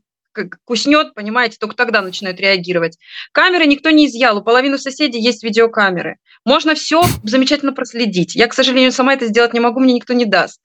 [0.64, 2.98] куснет, понимаете, только тогда начинают реагировать.
[3.32, 6.16] Камеры никто не изъял, у половины соседей есть видеокамеры.
[6.44, 8.34] Можно все замечательно проследить.
[8.34, 10.60] Я, к сожалению, сама это сделать не могу, мне никто не даст.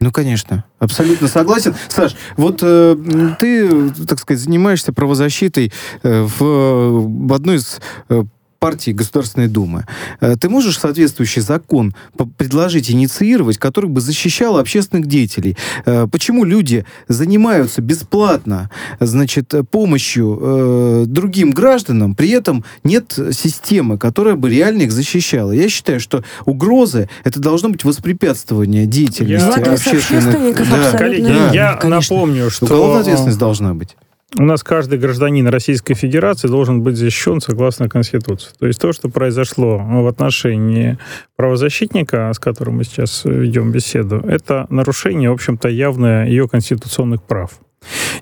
[0.00, 1.76] Ну, конечно, абсолютно согласен.
[1.88, 2.96] Саш, вот э,
[3.38, 8.24] ты, так сказать, занимаешься правозащитой э, в, в одной из э,
[8.62, 9.86] партии Государственной Думы.
[10.20, 11.94] Э, ты можешь соответствующий закон
[12.38, 15.56] предложить инициировать, который бы защищал общественных деятелей?
[15.84, 24.36] Э, почему люди занимаются бесплатно, значит, помощью э, другим гражданам, при этом нет системы, которая
[24.36, 25.50] бы реально их защищала?
[25.50, 29.72] Я считаю, что угрозы это должно быть воспрепятствование деятельности я...
[29.72, 30.70] общественных.
[30.70, 30.98] Да.
[30.98, 32.14] Коллеги, да, я конечно.
[32.14, 33.96] напомню, что уголовная ответственность должна быть
[34.38, 38.50] у нас каждый гражданин Российской Федерации должен быть защищен согласно Конституции.
[38.58, 40.98] То есть то, что произошло в отношении
[41.36, 47.50] правозащитника, с которым мы сейчас ведем беседу, это нарушение, в общем-то, явное ее конституционных прав.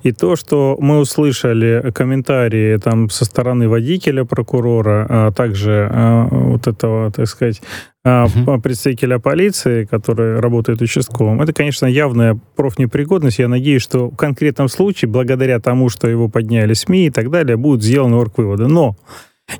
[0.03, 6.67] И то, что мы услышали комментарии там со стороны водителя, прокурора, а также а, вот
[6.67, 7.61] этого, так сказать,
[8.05, 8.61] uh-huh.
[8.61, 13.39] представителя полиции, который работает участковым, это, конечно, явная профнепригодность.
[13.39, 17.57] Я надеюсь, что в конкретном случае, благодаря тому, что его подняли СМИ и так далее,
[17.57, 18.67] будут сделаны орг-выводы.
[18.67, 18.97] Но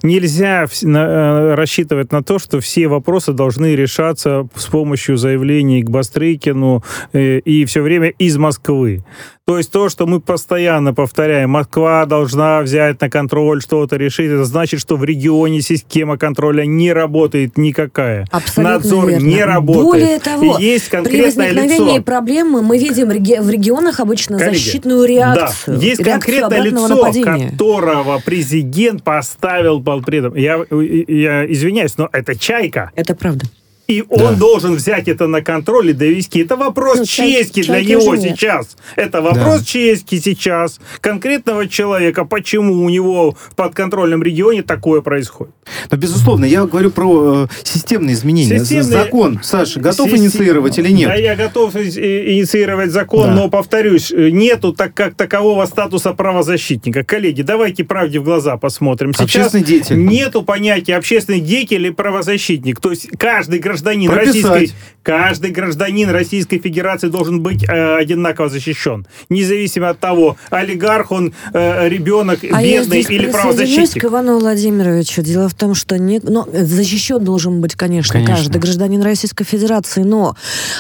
[0.03, 6.83] нельзя э, рассчитывать на то, что все вопросы должны решаться с помощью заявлений к Бастрыкину
[7.13, 9.05] э, и все время из Москвы.
[9.51, 14.45] То есть то, что мы постоянно повторяем, Москва должна взять на контроль что-то решить, это
[14.45, 18.29] значит, что в регионе система контроля не работает никакая.
[18.31, 19.27] Абсолютно Надзор верно.
[19.27, 19.85] не работает.
[19.85, 22.03] Более того, и есть конкретное при возникновении лицо.
[22.05, 25.79] проблемы мы видим в регионах обычно Коллеги, защитную реакцию.
[25.79, 27.51] Да, есть реакцию конкретное лицо, нападения.
[27.51, 30.37] которого президент поставил под предом.
[30.37, 32.93] Я, я извиняюсь, но это чайка.
[32.95, 33.47] Это правда.
[33.91, 34.33] И он да.
[34.35, 36.39] должен взять это на контроль и довести.
[36.41, 38.77] Это вопрос ну, честки для него сейчас.
[38.95, 39.65] Это вопрос да.
[39.65, 42.25] честки сейчас конкретного человека.
[42.25, 45.55] Почему у него в подконтрольном регионе такое происходит?
[45.91, 48.61] Но, безусловно, я говорю про э, системные изменения.
[48.61, 48.85] Системные...
[48.85, 50.25] Закон, Саша, готов Систем...
[50.25, 51.09] инициировать или нет?
[51.09, 53.35] Да, я готов инициировать закон, да.
[53.35, 57.03] но, повторюсь, э, нету так как такового статуса правозащитника.
[57.03, 59.15] Коллеги, давайте правде в глаза посмотрим.
[59.15, 59.97] Сейчас общественный деятель.
[59.97, 62.79] нету понятия общественный деятель или правозащитник.
[62.79, 64.45] То есть каждый гражданин гражданин Прописать.
[64.45, 71.33] Российской каждый гражданин Российской Федерации должен быть э, одинаково защищен, независимо от того, олигарх он,
[71.53, 74.03] э, ребенок, а бедный или правозащитник.
[74.03, 75.23] к Ивану Владимировичу.
[75.23, 80.03] Дело в том, что не, ну, защищен должен быть, конечно, конечно, каждый гражданин Российской Федерации,
[80.03, 80.37] но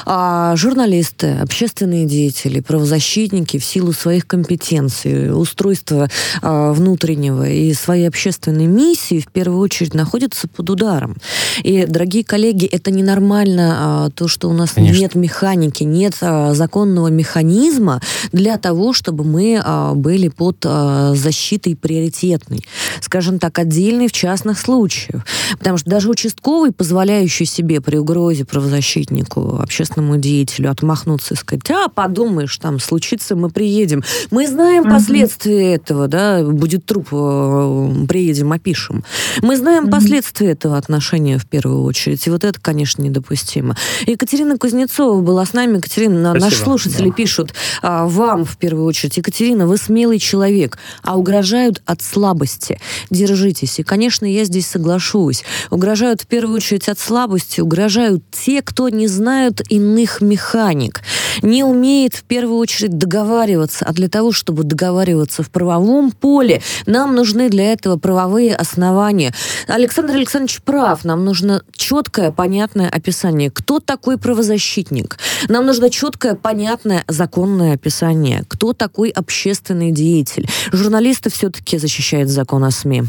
[0.06, 6.08] а, журналисты, общественные деятели, правозащитники в силу своих компетенций, устройства
[6.42, 11.16] а, внутреннего и своей общественной миссии в первую очередь находятся под ударом.
[11.62, 15.00] И, дорогие коллеги, это это ненормально, а, то, что у нас Конечно.
[15.00, 18.00] нет механики, нет а, законного механизма
[18.32, 22.64] для того, чтобы мы а, были под защитой приоритетной.
[23.00, 25.24] Скажем так, отдельной в частных случаях.
[25.58, 31.88] Потому что даже участковый, позволяющий себе при угрозе правозащитнику, общественному деятелю отмахнуться и сказать, а,
[31.88, 34.02] подумаешь, там случится, мы приедем.
[34.30, 34.90] Мы знаем mm-hmm.
[34.90, 39.04] последствия этого, да, будет труп, приедем, опишем.
[39.42, 39.90] Мы знаем mm-hmm.
[39.90, 42.26] последствия этого отношения в первую очередь.
[42.26, 43.76] И вот это, конечно, недопустимо.
[44.06, 45.78] Екатерина Кузнецова была с нами.
[45.78, 46.44] Екатерина, Спасибо.
[46.44, 47.14] наши слушатели да.
[47.14, 47.52] пишут
[47.82, 49.16] а, вам в первую очередь.
[49.16, 52.78] Екатерина, вы смелый человек, а угрожают от слабости.
[53.10, 53.80] Держитесь.
[53.80, 55.42] И, конечно, я здесь соглашусь.
[55.70, 61.00] Угрожают в первую очередь от слабости, угрожают те, кто не знают иных механик,
[61.42, 63.84] не умеет в первую очередь договариваться.
[63.84, 69.34] А для того, чтобы договариваться в правовом поле, нам нужны для этого правовые основания.
[69.66, 71.04] Александр Александрович прав.
[71.04, 73.50] Нам нужно четкое, понятное понятное описание.
[73.50, 75.16] Кто такой правозащитник?
[75.48, 78.44] Нам нужно четкое, понятное, законное описание.
[78.48, 80.46] Кто такой общественный деятель?
[80.70, 83.04] Журналисты все-таки защищают закон о СМИ.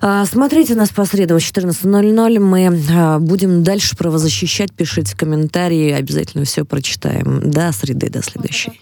[0.00, 2.38] А, смотрите нас по средам в 14.00.
[2.38, 4.72] Мы а, будем дальше правозащищать.
[4.72, 5.90] Пишите комментарии.
[5.90, 7.50] Обязательно все прочитаем.
[7.50, 8.80] До среды, до следующей.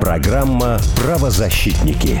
[0.00, 2.20] Программа «Правозащитники».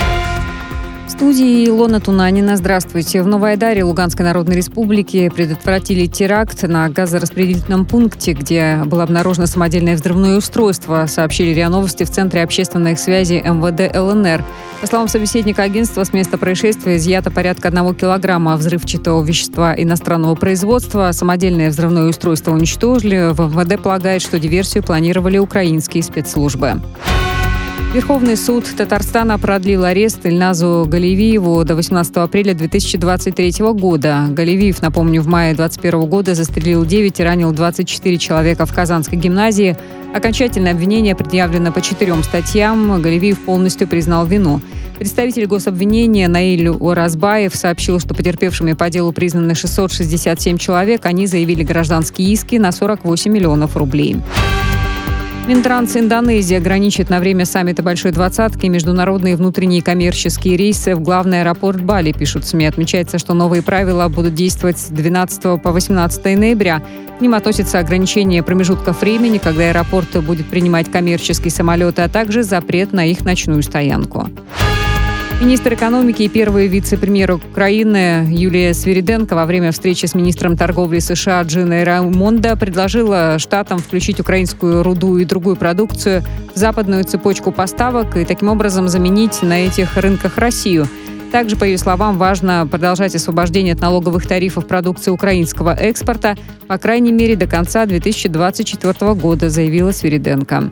[1.21, 2.57] Студии Илона Тунанина.
[2.57, 3.21] Здравствуйте.
[3.21, 9.93] В Новой Айдаре Луганской Народной Республики предотвратили теракт на газораспределительном пункте, где было обнаружено самодельное
[9.93, 14.43] взрывное устройство, сообщили РИА Новости в Центре общественной связи МВД ЛНР.
[14.81, 21.11] По словам собеседника агентства, с места происшествия изъято порядка одного килограмма взрывчатого вещества иностранного производства.
[21.11, 23.31] Самодельное взрывное устройство уничтожили.
[23.31, 26.81] В МВД полагает, что диверсию планировали украинские спецслужбы.
[27.93, 34.27] Верховный суд Татарстана продлил арест Ильназу Галевиеву до 18 апреля 2023 года.
[34.29, 39.75] Галевиев, напомню, в мае 2021 года застрелил 9 и ранил 24 человека в Казанской гимназии.
[40.15, 43.01] Окончательное обвинение предъявлено по четырем статьям.
[43.01, 44.61] Галевиев полностью признал вину.
[44.97, 51.05] Представитель гособвинения Наиль Уразбаев сообщил, что потерпевшими по делу признаны 667 человек.
[51.05, 54.15] Они заявили гражданские иски на 48 миллионов рублей.
[55.47, 61.81] Минтранс Индонезии ограничит на время саммита Большой Двадцатки международные внутренние коммерческие рейсы в главный аэропорт
[61.81, 62.67] Бали, пишут СМИ.
[62.67, 66.83] Отмечается, что новые правила будут действовать с 12 по 18 ноября.
[67.17, 72.93] К ним относятся ограничения промежутков времени, когда аэропорт будет принимать коммерческие самолеты, а также запрет
[72.93, 74.29] на их ночную стоянку.
[75.41, 81.41] Министр экономики и первый вице-премьер Украины Юлия Свириденко во время встречи с министром торговли США
[81.41, 86.23] Джиной Раймонда предложила штатам включить украинскую руду и другую продукцию
[86.53, 90.87] в западную цепочку поставок и таким образом заменить на этих рынках Россию.
[91.31, 96.37] Также, по ее словам, важно продолжать освобождение от налоговых тарифов продукции украинского экспорта,
[96.67, 100.69] по крайней мере, до конца 2024 года, заявила Свириденко.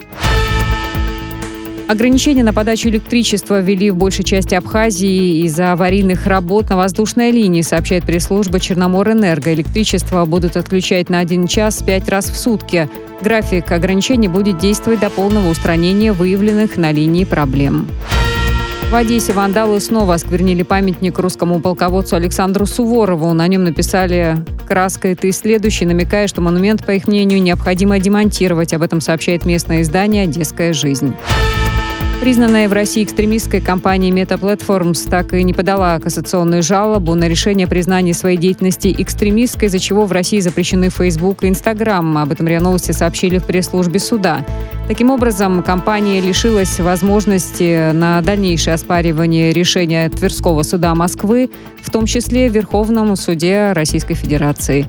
[1.89, 7.63] Ограничения на подачу электричества ввели в большей части Абхазии из-за аварийных работ на воздушной линии,
[7.63, 9.51] сообщает пресс-служба Черноморэнерго.
[9.55, 12.87] Электричество будут отключать на один час пять раз в сутки.
[13.23, 17.87] График ограничений будет действовать до полного устранения выявленных на линии проблем.
[18.91, 23.33] В Одессе вандалы снова осквернили памятник русскому полководцу Александру Суворову.
[23.33, 24.37] На нем написали
[24.67, 28.75] «Краской ты следующий», намекая, что монумент, по их мнению, необходимо демонтировать.
[28.75, 31.15] Об этом сообщает местное издание «Одесская жизнь».
[32.19, 37.65] Признанная в России экстремистской компания Meta Platforms так и не подала кассационную жалобу на решение
[37.65, 42.17] признания своей деятельности экстремистской, из-за чего в России запрещены Facebook и Instagram.
[42.17, 44.45] Об этом РИА Новости сообщили в пресс-службе суда.
[44.89, 51.49] Таким образом, компания лишилась возможности на дальнейшее оспаривание решения Тверского суда Москвы,
[51.81, 54.87] в том числе в Верховном суде Российской Федерации.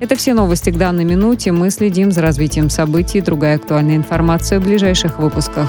[0.00, 1.52] Это все новости к данной минуте.
[1.52, 3.20] Мы следим за развитием событий.
[3.20, 5.68] Другая актуальная информация в ближайших выпусках.